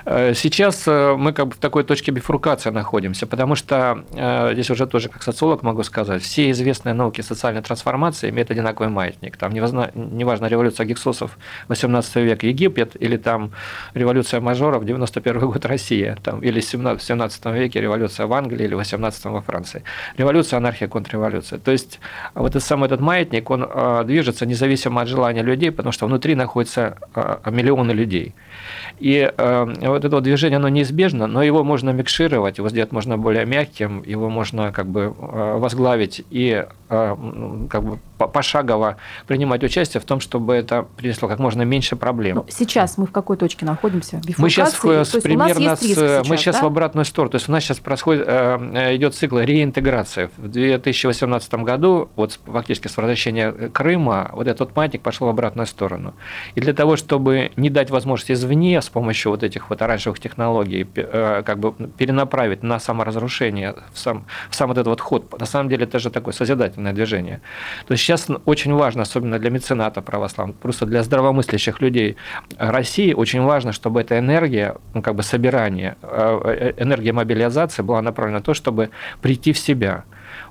Э, 0.05 0.33
сейчас 0.33 0.87
э, 0.87 1.15
мы 1.17 1.33
как 1.33 1.47
бы 1.47 1.53
в 1.53 1.57
такой 1.57 1.83
точке 1.83 2.11
бифуркации 2.11 2.69
находимся, 2.69 3.27
потому 3.27 3.55
что 3.55 4.03
э, 4.13 4.53
здесь 4.53 4.69
уже 4.69 4.87
тоже 4.87 5.09
как 5.09 5.23
социолог 5.23 5.63
могу 5.63 5.83
сказать, 5.83 6.21
все 6.21 6.51
известные 6.51 6.93
науки 6.93 7.21
социальной 7.21 7.61
трансформации 7.61 8.29
имеют 8.29 8.51
одинаковый 8.51 8.89
маятник. 8.89 9.37
Там 9.37 9.51
неважно, 9.53 9.91
неважно 9.95 10.47
революция 10.47 10.85
гексосов 10.85 11.37
18 11.67 12.15
век 12.17 12.43
Египет 12.43 12.95
или 12.99 13.17
там 13.17 13.51
революция 13.93 14.41
мажоров 14.41 14.85
91 14.85 15.39
год 15.39 15.65
Россия, 15.65 16.17
там, 16.23 16.41
или 16.41 16.59
в 16.59 17.01
17 17.01 17.45
веке 17.45 17.81
революция 17.81 18.25
в 18.25 18.33
Англии 18.33 18.65
или 18.65 18.75
18 18.75 19.25
во 19.25 19.41
Франции. 19.41 19.83
Революция, 20.17 20.57
анархия, 20.57 20.87
контрреволюция. 20.87 21.59
То 21.59 21.71
есть 21.71 21.99
вот 22.33 22.51
этот 22.51 22.63
самый 22.63 22.87
этот 22.87 23.01
маятник, 23.01 23.49
он 23.49 23.67
движется 24.05 24.45
независимо 24.45 25.01
от 25.01 25.07
желания 25.07 25.43
людей, 25.43 25.71
потому 25.71 25.91
что 25.91 26.05
внутри 26.05 26.35
находятся 26.35 26.97
миллионы 27.45 27.91
людей. 27.91 28.33
И 28.99 29.31
вот 29.65 30.05
это 30.05 30.15
вот 30.15 30.23
движение, 30.23 30.57
оно 30.57 30.69
неизбежно, 30.69 31.27
но 31.27 31.43
его 31.43 31.63
можно 31.63 31.91
микшировать, 31.91 32.57
его 32.57 32.69
сделать 32.69 32.91
можно 32.91 33.17
более 33.17 33.45
мягким, 33.45 34.03
его 34.03 34.29
можно 34.29 34.71
как 34.71 34.87
бы 34.87 35.13
э, 35.17 35.57
возглавить 35.57 36.23
и 36.29 36.65
э, 36.89 37.15
как 37.69 37.83
бы 37.83 37.99
пошагово 38.27 38.97
принимать 39.27 39.63
участие 39.63 40.01
в 40.01 40.05
том, 40.05 40.19
чтобы 40.19 40.55
это 40.55 40.87
принесло 40.97 41.27
как 41.27 41.39
можно 41.39 41.63
меньше 41.63 41.95
проблем. 41.95 42.37
Ну, 42.37 42.45
сейчас 42.49 42.97
мы 42.97 43.05
в 43.05 43.11
какой 43.11 43.37
точке 43.37 43.65
находимся? 43.65 44.21
Мы 44.37 44.49
сейчас 44.49 44.73
в, 44.73 45.21
примерно 45.21 45.75
с, 45.75 45.79
сейчас, 45.79 46.27
мы 46.27 46.37
сейчас 46.37 46.55
да? 46.57 46.63
в 46.63 46.65
обратную 46.65 47.05
сторону. 47.05 47.31
То 47.31 47.35
есть 47.35 47.49
у 47.49 47.51
нас 47.51 47.63
сейчас 47.63 47.79
происходит, 47.79 48.25
э, 48.27 48.95
идет 48.95 49.15
цикл 49.15 49.39
реинтеграции. 49.39 50.29
В 50.37 50.47
2018 50.47 51.53
году, 51.55 52.09
вот 52.15 52.39
фактически 52.45 52.87
с 52.87 52.97
возвращения 52.97 53.51
Крыма, 53.51 54.29
вот 54.33 54.47
этот 54.47 54.75
маятник 54.75 55.01
пошел 55.01 55.27
в 55.27 55.29
обратную 55.29 55.67
сторону. 55.67 56.13
И 56.55 56.61
для 56.61 56.73
того, 56.73 56.95
чтобы 56.95 57.51
не 57.55 57.69
дать 57.69 57.89
возможность 57.89 58.31
извне 58.31 58.81
с 58.81 58.89
помощью 58.89 59.31
вот 59.31 59.43
этих 59.43 59.69
вот 59.69 59.81
оранжевых 59.81 60.19
технологий 60.19 60.87
э, 60.95 61.43
как 61.45 61.59
бы 61.59 61.73
перенаправить 61.97 62.63
на 62.63 62.79
саморазрушение, 62.79 63.75
в 63.93 63.99
сам, 63.99 64.25
в 64.49 64.55
сам 64.55 64.69
вот 64.69 64.77
этот 64.77 64.87
вот 64.87 65.01
ход, 65.01 65.39
на 65.39 65.45
самом 65.45 65.69
деле 65.69 65.85
это 65.85 65.99
же 65.99 66.09
такое 66.09 66.33
созидательное 66.33 66.93
движение. 66.93 67.41
То 67.87 67.93
есть 67.93 68.03
сейчас 68.17 68.27
очень 68.45 68.73
важно, 68.73 69.03
особенно 69.03 69.39
для 69.39 69.49
мецената 69.49 70.01
православных, 70.01 70.57
просто 70.57 70.85
для 70.85 71.03
здравомыслящих 71.03 71.81
людей 71.81 72.17
России, 72.57 73.13
очень 73.13 73.41
важно, 73.41 73.71
чтобы 73.71 74.01
эта 74.01 74.19
энергия, 74.19 74.75
ну, 74.93 75.01
как 75.01 75.15
бы 75.15 75.23
собирание, 75.23 75.95
э, 76.01 76.73
э, 76.77 76.83
энергия 76.83 77.13
мобилизации 77.13 77.83
была 77.83 78.01
направлена 78.01 78.39
на 78.39 78.43
то, 78.43 78.53
чтобы 78.53 78.89
прийти 79.21 79.53
в 79.53 79.57
себя. 79.57 80.03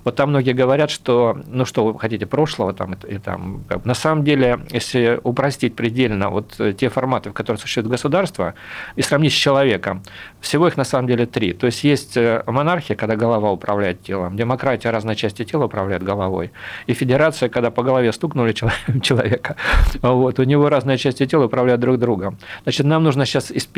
Вот 0.05 0.17
там 0.17 0.31
многие 0.31 0.53
говорят, 0.53 0.91
что, 0.91 1.39
ну 1.47 1.65
что 1.65 1.85
вы 1.85 1.99
хотите, 1.99 2.27
прошлого 2.27 2.73
там, 2.73 2.95
и 3.09 3.19
там. 3.19 3.65
На 3.85 3.95
самом 3.95 4.25
деле, 4.25 4.61
если 4.71 5.21
упростить 5.23 5.77
предельно 5.77 6.31
вот 6.31 6.59
те 6.79 6.89
форматы, 6.89 7.31
в 7.31 7.33
которых 7.33 7.61
существует 7.61 7.89
государство, 7.89 8.55
и 8.97 9.03
сравнить 9.03 9.33
с 9.33 9.37
человеком, 9.37 10.03
всего 10.41 10.69
их 10.69 10.77
на 10.77 10.85
самом 10.85 11.09
деле 11.09 11.27
три. 11.27 11.53
То 11.53 11.67
есть 11.67 11.85
есть 11.85 12.17
э, 12.17 12.43
монархия, 12.47 12.97
когда 12.97 13.17
голова 13.17 13.53
управляет 13.53 14.03
телом, 14.03 14.37
демократия 14.37 14.91
разные 14.91 15.17
части 15.17 15.45
тела 15.45 15.65
управляет 15.65 16.03
головой, 16.03 16.51
и 16.87 16.95
федерация, 16.95 17.49
когда 17.49 17.71
по 17.71 17.83
голове 17.83 18.13
стукнули 18.13 18.53
человека, 19.03 19.57
вот, 20.03 20.39
у 20.39 20.43
него 20.45 20.69
разные 20.69 20.99
части 20.99 21.27
тела 21.27 21.47
управляют 21.47 21.81
друг 21.81 21.99
другом. 21.99 22.39
Значит, 22.63 22.87
нам 22.87 23.05
нужно 23.05 23.27
сейчас 23.27 23.51
из, 23.51 23.69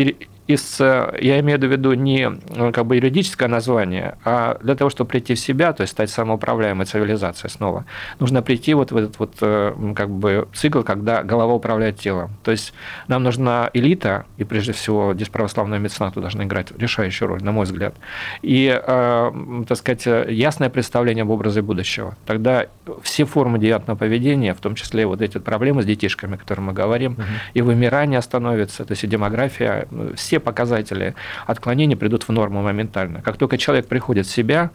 из 0.46 0.80
я 0.80 1.40
имею 1.40 1.58
в 1.58 1.64
виду 1.64 1.94
не 1.94 2.30
э, 2.30 2.72
как 2.72 2.86
бы 2.86 2.96
юридическое 2.96 3.48
название, 3.48 4.18
а 4.24 4.58
для 4.62 4.74
того, 4.74 4.90
чтобы 4.90 5.08
прийти 5.08 5.34
в 5.34 5.40
себя, 5.40 5.72
то 5.72 5.82
есть 5.82 5.92
стать 5.92 6.10
самоуправляемой 6.10 6.86
цивилизацией 6.86 7.50
снова, 7.50 7.84
нужно 8.18 8.42
прийти 8.42 8.74
вот 8.74 8.92
в 8.92 8.96
этот 8.96 9.18
вот 9.18 9.34
э, 9.40 9.74
как 9.96 10.10
бы 10.10 10.48
цикл, 10.54 10.82
когда 10.82 11.22
голова 11.22 11.54
управляет 11.54 11.98
телом. 11.98 12.30
То 12.42 12.50
есть 12.50 12.72
нам 13.08 13.22
нужна 13.22 13.70
элита, 13.72 14.26
и 14.36 14.44
прежде 14.44 14.72
всего 14.72 15.14
здесь 15.14 15.28
православная 15.28 15.78
меценаты 15.78 16.20
должны 16.20 16.44
играть 16.52 16.72
решающую 16.78 17.28
роль, 17.28 17.42
на 17.42 17.52
мой 17.52 17.64
взгляд. 17.64 17.94
И, 18.42 18.68
э, 18.68 19.32
так 19.68 19.78
сказать, 19.78 20.06
ясное 20.30 20.70
представление 20.70 21.22
об 21.22 21.30
образе 21.30 21.62
будущего. 21.62 22.16
Тогда 22.26 22.66
все 23.02 23.24
формы 23.24 23.58
девиантного 23.58 23.96
поведения, 23.96 24.54
в 24.54 24.60
том 24.60 24.74
числе 24.74 25.06
вот 25.06 25.22
эти 25.22 25.38
проблемы 25.38 25.82
с 25.82 25.86
детишками, 25.86 26.34
о 26.34 26.38
которых 26.38 26.64
мы 26.64 26.72
говорим, 26.72 27.12
угу. 27.12 27.22
и 27.54 27.62
вымирание 27.62 28.18
остановится, 28.18 28.84
то 28.84 28.92
есть 28.92 29.04
и 29.04 29.06
демография, 29.06 29.88
все 30.14 30.38
показатели 30.40 31.14
отклонения 31.46 31.96
придут 31.96 32.24
в 32.24 32.32
норму 32.32 32.62
моментально. 32.62 33.22
Как 33.22 33.36
только 33.36 33.58
человек 33.58 33.86
приходит 33.86 34.26
в 34.26 34.30
себя, 34.30 34.70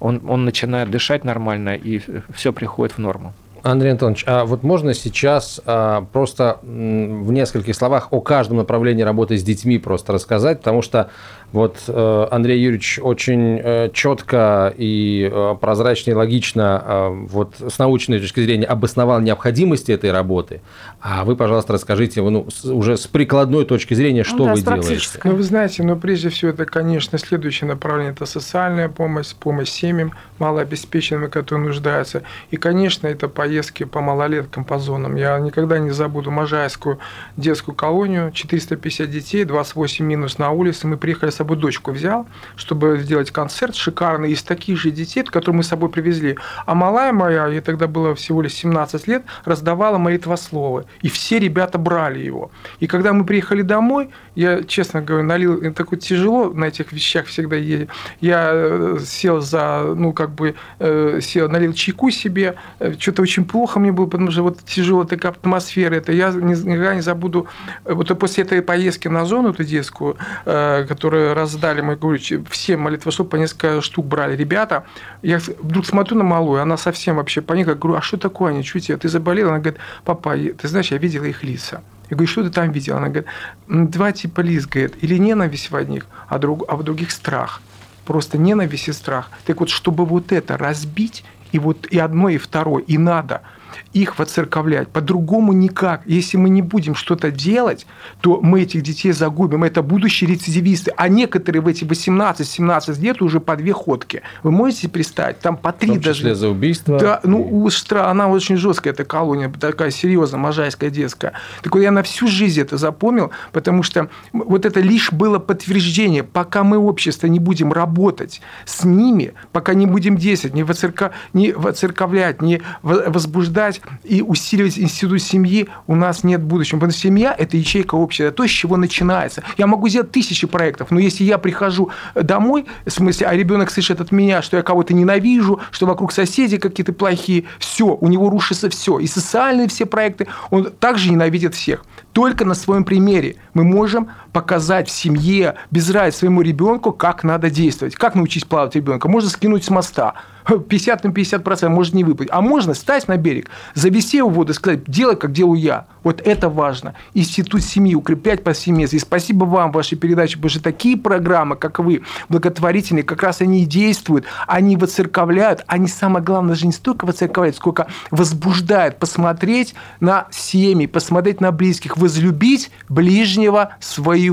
он, 0.00 0.20
он 0.28 0.44
начинает 0.44 0.90
дышать 0.90 1.24
нормально, 1.24 1.74
и 1.74 2.00
все 2.34 2.52
приходит 2.52 2.96
в 2.96 2.98
норму. 2.98 3.34
Андрей 3.70 3.90
Антонович, 3.90 4.24
а 4.28 4.44
вот 4.44 4.62
можно 4.62 4.94
сейчас 4.94 5.60
а, 5.66 6.06
просто 6.12 6.58
в 6.62 7.32
нескольких 7.32 7.74
словах 7.74 8.08
о 8.12 8.20
каждом 8.20 8.58
направлении 8.58 9.02
работы 9.02 9.36
с 9.36 9.42
детьми 9.42 9.78
просто 9.78 10.12
рассказать, 10.12 10.58
потому 10.58 10.82
что 10.82 11.10
вот 11.52 11.84
э, 11.88 12.26
Андрей 12.30 12.60
Юрьевич 12.60 12.98
очень 13.02 13.60
э, 13.62 13.90
четко 13.92 14.74
и 14.76 15.30
э, 15.32 15.56
прозрачно 15.60 16.10
и 16.10 16.14
логично 16.14 17.26
вот 17.28 17.54
с 17.60 17.78
научной 17.78 18.20
точки 18.20 18.40
зрения 18.40 18.66
обосновал 18.66 19.20
необходимость 19.20 19.88
этой 19.90 20.12
работы. 20.12 20.60
А 21.00 21.24
вы, 21.24 21.36
пожалуйста, 21.36 21.72
расскажите 21.72 22.22
ну, 22.22 22.48
уже 22.64 22.96
с 22.96 23.06
прикладной 23.06 23.64
точки 23.64 23.94
зрения, 23.94 24.24
что 24.24 24.38
ну, 24.38 24.44
да, 24.46 24.54
вы 24.54 24.60
делаете. 24.60 25.20
Ну, 25.24 25.36
вы 25.36 25.42
знаете, 25.42 25.82
ну, 25.82 25.96
прежде 25.96 26.30
всего, 26.30 26.50
это, 26.50 26.64
конечно, 26.64 27.18
следующее 27.18 27.68
направление– 27.68 28.12
это 28.16 28.26
социальная 28.26 28.88
помощь, 28.88 29.34
помощь 29.34 29.68
семьям 29.68 30.12
малообеспеченным, 30.38 31.30
которые 31.30 31.66
нуждаются. 31.66 32.22
И, 32.50 32.56
конечно, 32.56 33.06
это 33.06 33.28
поездки 33.28 33.84
по 33.84 34.00
малолеткам, 34.00 34.64
по 34.64 34.78
зонам. 34.78 35.16
Я 35.16 35.38
никогда 35.38 35.78
не 35.78 35.90
забуду 35.90 36.30
Можайскую 36.30 36.98
детскую 37.36 37.74
колонию, 37.74 38.32
450 38.32 39.10
детей, 39.10 39.44
28 39.44 40.04
минус 40.04 40.38
на 40.38 40.50
улице. 40.50 40.86
Мы 40.86 40.96
приехали 40.96 41.30
с 41.36 41.38
собой 41.38 41.56
дочку 41.56 41.92
взял, 41.92 42.26
чтобы 42.56 42.98
сделать 42.98 43.30
концерт 43.30 43.74
шикарный 43.74 44.32
из 44.32 44.42
таких 44.42 44.78
же 44.78 44.90
детей, 44.90 45.22
которые 45.22 45.58
мы 45.58 45.62
с 45.62 45.68
собой 45.68 45.90
привезли. 45.90 46.36
А 46.64 46.74
малая 46.74 47.12
моя, 47.12 47.46
ей 47.46 47.60
тогда 47.60 47.86
было 47.86 48.14
всего 48.14 48.42
лишь 48.42 48.54
17 48.54 49.06
лет, 49.06 49.24
раздавала 49.44 49.98
молитвословы. 49.98 50.84
И 51.02 51.08
все 51.08 51.38
ребята 51.38 51.78
брали 51.78 52.20
его. 52.20 52.50
И 52.80 52.86
когда 52.86 53.12
мы 53.12 53.24
приехали 53.24 53.62
домой, 53.62 54.10
я, 54.34 54.62
честно 54.62 55.00
говорю, 55.00 55.24
налил, 55.24 55.74
такое 55.74 55.98
тяжело 55.98 56.50
на 56.50 56.66
этих 56.66 56.92
вещах 56.92 57.26
всегда 57.26 57.56
едет. 57.56 57.88
Я 58.20 58.50
э, 58.52 58.98
сел 59.04 59.40
за, 59.40 59.94
ну, 59.96 60.12
как 60.12 60.30
бы, 60.30 60.54
э, 60.78 61.20
сел, 61.22 61.48
налил 61.48 61.72
чайку 61.72 62.10
себе, 62.10 62.54
э, 62.78 62.94
что-то 62.98 63.22
очень 63.22 63.44
плохо 63.44 63.80
мне 63.80 63.92
было, 63.92 64.06
потому 64.06 64.30
что 64.30 64.42
вот 64.42 64.58
тяжелая 64.64 65.06
такая 65.06 65.32
атмосфера, 65.32 65.94
это 65.94 66.12
я 66.12 66.30
никогда 66.30 66.94
не 66.94 67.00
забуду, 67.00 67.46
вот 67.84 68.18
после 68.18 68.44
этой 68.44 68.62
поездки 68.62 69.08
на 69.08 69.24
зону 69.24 69.50
эту 69.50 69.64
детскую, 69.64 70.16
которая 70.44 71.25
раздали, 71.34 71.80
мы 71.80 71.96
говорю, 71.96 72.20
все 72.50 72.76
молитвослов 72.76 73.28
по 73.28 73.36
несколько 73.36 73.80
штук 73.80 74.06
брали 74.06 74.36
ребята. 74.36 74.84
Я 75.22 75.38
вдруг 75.38 75.86
смотрю 75.86 76.18
на 76.18 76.24
малую, 76.24 76.62
она 76.62 76.76
совсем 76.76 77.16
вообще 77.16 77.40
паника. 77.40 77.74
Говорю, 77.74 77.98
а 77.98 78.02
что 78.02 78.16
такое, 78.16 78.52
они, 78.52 78.62
тебе, 78.62 78.96
ты 78.96 79.08
заболела? 79.08 79.50
Она 79.50 79.58
говорит, 79.58 79.80
папа, 80.04 80.36
ты 80.36 80.68
знаешь, 80.68 80.90
я 80.90 80.98
видела 80.98 81.24
их 81.24 81.42
лица. 81.44 81.82
Я 82.10 82.16
говорю, 82.16 82.30
что 82.30 82.44
ты 82.44 82.50
там 82.50 82.70
видела? 82.72 82.98
Она 82.98 83.08
говорит, 83.08 83.26
два 83.68 84.12
типа 84.12 84.40
лиц, 84.40 84.66
говорит, 84.66 84.94
или 85.02 85.18
ненависть 85.18 85.70
в 85.70 85.76
одних, 85.76 86.06
а, 86.28 86.38
друг, 86.38 86.64
а 86.68 86.76
в 86.76 86.82
других 86.82 87.10
страх. 87.10 87.60
Просто 88.04 88.38
ненависть 88.38 88.88
и 88.88 88.92
страх. 88.92 89.30
Так 89.44 89.60
вот, 89.60 89.68
чтобы 89.68 90.04
вот 90.04 90.32
это 90.32 90.56
разбить, 90.56 91.24
и 91.52 91.58
вот 91.58 91.86
и 91.86 91.98
одно, 91.98 92.28
и 92.28 92.38
второе, 92.38 92.82
и 92.82 92.98
надо– 92.98 93.42
их 93.96 94.18
воцерковлять. 94.18 94.88
По-другому 94.88 95.52
никак. 95.52 96.02
Если 96.04 96.36
мы 96.36 96.50
не 96.50 96.60
будем 96.60 96.94
что-то 96.94 97.30
делать, 97.30 97.86
то 98.20 98.40
мы 98.42 98.62
этих 98.62 98.82
детей 98.82 99.12
загубим. 99.12 99.64
Это 99.64 99.82
будущие 99.82 100.28
рецидивисты. 100.28 100.92
А 100.96 101.08
некоторые 101.08 101.62
в 101.62 101.66
эти 101.66 101.84
18-17 101.84 103.00
лет 103.00 103.22
уже 103.22 103.40
по 103.40 103.56
две 103.56 103.72
ходки. 103.72 104.20
Вы 104.42 104.50
можете 104.50 104.88
представить? 104.88 105.38
Там 105.38 105.56
по 105.56 105.72
три 105.72 105.96
даже. 105.96 106.34
за 106.34 106.48
убийство. 106.48 106.98
Да, 106.98 107.20
ну, 107.24 107.68
она 107.90 108.28
очень 108.28 108.56
жесткая, 108.56 108.92
эта 108.92 109.04
колония, 109.04 109.50
такая 109.50 109.90
серьезная, 109.90 110.40
можайская 110.40 110.90
детская. 110.90 111.32
Так 111.62 111.74
вот, 111.74 111.80
я 111.80 111.90
на 111.90 112.02
всю 112.02 112.28
жизнь 112.28 112.60
это 112.60 112.76
запомнил, 112.76 113.30
потому 113.52 113.82
что 113.82 114.10
вот 114.32 114.66
это 114.66 114.80
лишь 114.80 115.10
было 115.10 115.38
подтверждение, 115.38 116.22
пока 116.22 116.64
мы, 116.64 116.76
общество, 116.76 117.28
не 117.28 117.38
будем 117.38 117.72
работать 117.72 118.42
с 118.66 118.84
ними, 118.84 119.32
пока 119.52 119.72
не 119.72 119.86
будем 119.86 120.18
действовать, 120.18 120.54
не, 120.54 120.64
воцерка... 120.64 121.12
не 121.32 121.52
воцерковлять, 121.52 122.42
не 122.42 122.60
возбуждать 122.82 123.80
и 124.04 124.22
усиливать 124.22 124.78
институт 124.78 125.22
семьи, 125.22 125.68
у 125.86 125.94
нас 125.94 126.24
нет 126.24 126.42
будущего. 126.42 126.78
Потому 126.78 126.92
что 126.92 127.00
семья– 127.00 127.34
это 127.38 127.56
ячейка 127.56 127.94
общества, 127.94 128.32
то, 128.32 128.46
с 128.46 128.50
чего 128.50 128.76
начинается. 128.76 129.42
Я 129.58 129.66
могу 129.66 129.88
сделать 129.88 130.10
тысячи 130.10 130.46
проектов, 130.46 130.90
но 130.90 130.98
если 130.98 131.24
я 131.24 131.38
прихожу 131.38 131.90
домой, 132.14 132.66
в 132.84 132.90
смысле, 132.90 133.26
а 133.26 133.34
ребенок 133.34 133.70
слышит 133.70 134.00
от 134.00 134.12
меня, 134.12 134.42
что 134.42 134.56
я 134.56 134.62
кого-то 134.62 134.94
ненавижу, 134.94 135.60
что 135.70 135.86
вокруг 135.86 136.12
соседи 136.12 136.56
какие-то 136.56 136.92
плохие, 136.92 137.44
все, 137.58 137.86
у 137.86 138.08
него 138.08 138.30
рушится 138.30 138.70
все. 138.70 138.98
И 138.98 139.06
социальные 139.06 139.68
все 139.68 139.86
проекты, 139.86 140.26
он 140.50 140.70
также 140.70 141.10
ненавидит 141.10 141.54
всех. 141.54 141.84
Только 142.12 142.44
на 142.44 142.54
своем 142.54 142.84
примере 142.84 143.36
мы 143.54 143.64
можем 143.64 144.08
показать 144.36 144.86
в 144.90 144.92
семье, 144.92 145.54
без 145.70 145.88
разницы 145.88 146.18
своему 146.18 146.42
ребенку, 146.42 146.92
как 146.92 147.24
надо 147.24 147.48
действовать. 147.48 147.94
Как 147.94 148.14
научить 148.14 148.46
плавать 148.46 148.74
ребенка? 148.74 149.08
Можно 149.08 149.30
скинуть 149.30 149.64
с 149.64 149.70
моста. 149.70 150.12
50 150.46 151.04
на 151.04 151.12
50 151.12 151.42
процентов 151.42 151.76
может 151.76 151.94
не 151.94 152.04
выпасть. 152.04 152.30
А 152.32 152.40
можно 152.40 152.74
стать 152.74 153.08
на 153.08 153.16
берег, 153.16 153.50
завести 153.74 154.18
его 154.18 154.28
в 154.28 154.34
воду 154.34 154.52
и 154.52 154.54
сказать, 154.54 154.84
делай, 154.86 155.16
как 155.16 155.32
делаю 155.32 155.60
я. 155.60 155.86
Вот 156.04 156.20
это 156.24 156.48
важно. 156.48 156.94
Институт 157.14 157.64
семьи, 157.64 157.94
укреплять 157.94 158.44
по 158.44 158.54
семье. 158.54 158.86
И 158.90 158.98
спасибо 158.98 159.44
вам, 159.44 159.72
вашей 159.72 159.98
передаче, 159.98 160.36
потому 160.36 160.50
что 160.50 160.62
такие 160.62 160.96
программы, 160.96 161.56
как 161.56 161.80
вы, 161.80 162.02
благотворительные, 162.28 163.02
как 163.02 163.22
раз 163.22 163.40
они 163.40 163.62
и 163.62 163.66
действуют, 163.66 164.24
они 164.46 164.76
воцерковляют, 164.76 165.64
они, 165.66 165.88
самое 165.88 166.24
главное, 166.24 166.50
даже 166.50 166.66
не 166.66 166.72
столько 166.72 167.06
воцерковляют, 167.06 167.56
сколько 167.56 167.88
возбуждают 168.12 168.98
посмотреть 168.98 169.74
на 169.98 170.28
семьи, 170.30 170.86
посмотреть 170.86 171.40
на 171.40 171.50
близких, 171.50 171.96
возлюбить 171.96 172.70
ближнего 172.88 173.70
своего 173.80 174.25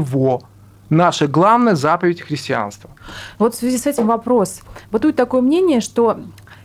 наша 0.89 1.27
главная 1.27 1.75
заповедь 1.75 2.21
христианства. 2.21 2.89
Вот 3.39 3.55
в 3.55 3.57
связи 3.57 3.77
с 3.77 3.87
этим 3.87 4.07
вопрос. 4.07 4.61
Бытует 4.91 5.15
такое 5.15 5.41
мнение, 5.41 5.81
что 5.81 6.19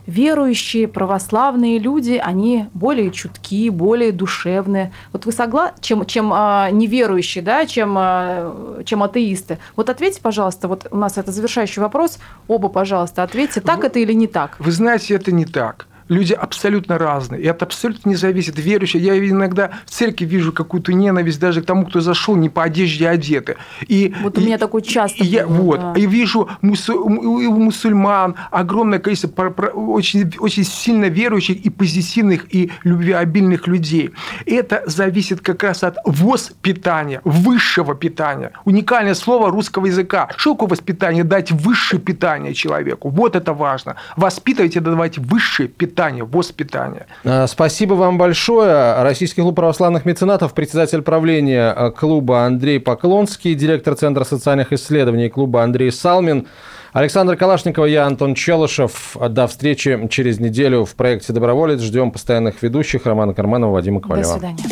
верующие, 0.05 0.87
православные 0.87 1.77
люди, 1.77 2.19
они 2.23 2.67
более 2.73 3.11
чутки, 3.11 3.69
более 3.69 4.11
душевные. 4.11 4.91
Вот 5.13 5.25
вы 5.25 5.31
согласны, 5.31 5.77
чем, 5.81 6.05
чем 6.05 6.31
а, 6.33 6.69
неверующие, 6.71 7.43
да, 7.43 7.65
чем, 7.65 7.95
а, 7.97 8.81
чем 8.85 9.03
атеисты? 9.03 9.59
Вот 9.75 9.89
ответьте, 9.89 10.19
пожалуйста, 10.21 10.67
вот 10.67 10.87
у 10.89 10.97
нас 10.97 11.17
это 11.17 11.31
завершающий 11.31 11.81
вопрос. 11.81 12.17
Оба, 12.47 12.69
пожалуйста, 12.69 13.21
ответьте, 13.21 13.61
так 13.61 13.79
вы, 13.79 13.87
это 13.87 13.99
или 13.99 14.13
не 14.13 14.27
так? 14.27 14.55
Вы 14.59 14.71
знаете, 14.71 15.13
это 15.13 15.31
не 15.31 15.45
так 15.45 15.88
люди 16.09 16.33
абсолютно 16.33 16.97
разные. 16.97 17.41
И 17.41 17.45
это 17.45 17.65
абсолютно 17.65 18.09
не 18.09 18.15
зависит. 18.15 18.59
Верующие, 18.59 19.01
я 19.01 19.17
иногда 19.17 19.71
в 19.85 19.91
церкви 19.91 20.25
вижу 20.25 20.51
какую-то 20.51 20.91
ненависть 20.91 21.39
даже 21.39 21.61
к 21.61 21.65
тому, 21.65 21.85
кто 21.85 22.01
зашел 22.01 22.35
не 22.35 22.49
по 22.49 22.63
одежде 22.63 23.07
одеты. 23.07 23.57
И, 23.87 24.13
вот 24.21 24.37
у 24.37 24.41
меня 24.41 24.57
такое 24.57 24.81
часто. 24.81 25.23
И, 25.23 25.27
я, 25.27 25.47
вот, 25.47 25.79
да. 25.79 25.93
и 25.95 26.05
вижу 26.05 26.49
мусу, 26.61 26.99
у 26.99 27.51
мусульман 27.59 28.35
огромное 28.51 28.99
количество 28.99 29.47
очень, 29.49 30.33
очень 30.39 30.63
сильно 30.63 31.05
верующих 31.05 31.65
и 31.65 31.69
позитивных, 31.69 32.53
и 32.53 32.71
любвеобильных 32.83 33.67
людей. 33.67 34.11
Это 34.45 34.83
зависит 34.87 35.41
как 35.41 35.63
раз 35.63 35.83
от 35.83 35.97
воспитания, 36.03 37.21
высшего 37.23 37.95
питания. 37.95 38.51
Уникальное 38.65 39.13
слово 39.13 39.51
русского 39.51 39.85
языка. 39.85 40.27
Что 40.35 40.53
такое 40.53 40.69
воспитание? 40.69 41.23
Дать 41.23 41.51
высшее 41.51 42.01
питание 42.01 42.53
человеку. 42.53 43.09
Вот 43.09 43.35
это 43.35 43.53
важно. 43.53 43.95
Воспитывайте, 44.17 44.79
давайте 44.79 45.21
высшее 45.21 45.69
питание 45.69 45.98
питания, 45.99 46.23
воспитания. 46.23 47.07
А, 47.25 47.45
Спасибо 47.47 47.93
вам 47.95 48.17
большое. 48.17 49.03
Российский 49.03 49.41
клуб 49.41 49.55
православных 49.55 50.05
меценатов, 50.05 50.53
председатель 50.53 51.01
правления 51.01 51.73
э, 51.75 51.91
клуба 51.91 52.45
Андрей 52.45 52.79
Поклонский, 52.79 53.53
директор 53.53 53.95
Центра 53.95 54.23
социальных 54.23 54.71
исследований 54.71 55.27
клуба 55.27 55.61
Андрей 55.61 55.91
Салмин. 55.91 56.47
Александр 56.93 57.35
Калашников, 57.35 57.85
я 57.87 58.05
Антон 58.05 58.33
Челышев. 58.33 59.17
До 59.29 59.47
встречи 59.47 60.07
через 60.09 60.39
неделю 60.39 60.85
в 60.85 60.95
проекте 60.95 61.33
«Доброволец». 61.33 61.81
Ждем 61.81 62.11
постоянных 62.11 62.63
ведущих 62.63 63.05
Романа 63.05 63.33
Карманова, 63.33 63.73
Вадима 63.73 63.99
До 63.99 64.07
Ковалева. 64.07 64.31
свидания. 64.31 64.63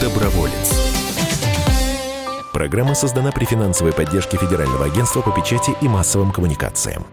Доброволец. 0.00 0.92
Программа 2.52 2.94
создана 2.94 3.32
при 3.32 3.46
финансовой 3.46 3.94
поддержке 3.94 4.36
Федерального 4.36 4.84
агентства 4.84 5.22
по 5.22 5.30
печати 5.30 5.70
и 5.80 5.88
массовым 5.88 6.32
коммуникациям. 6.32 7.06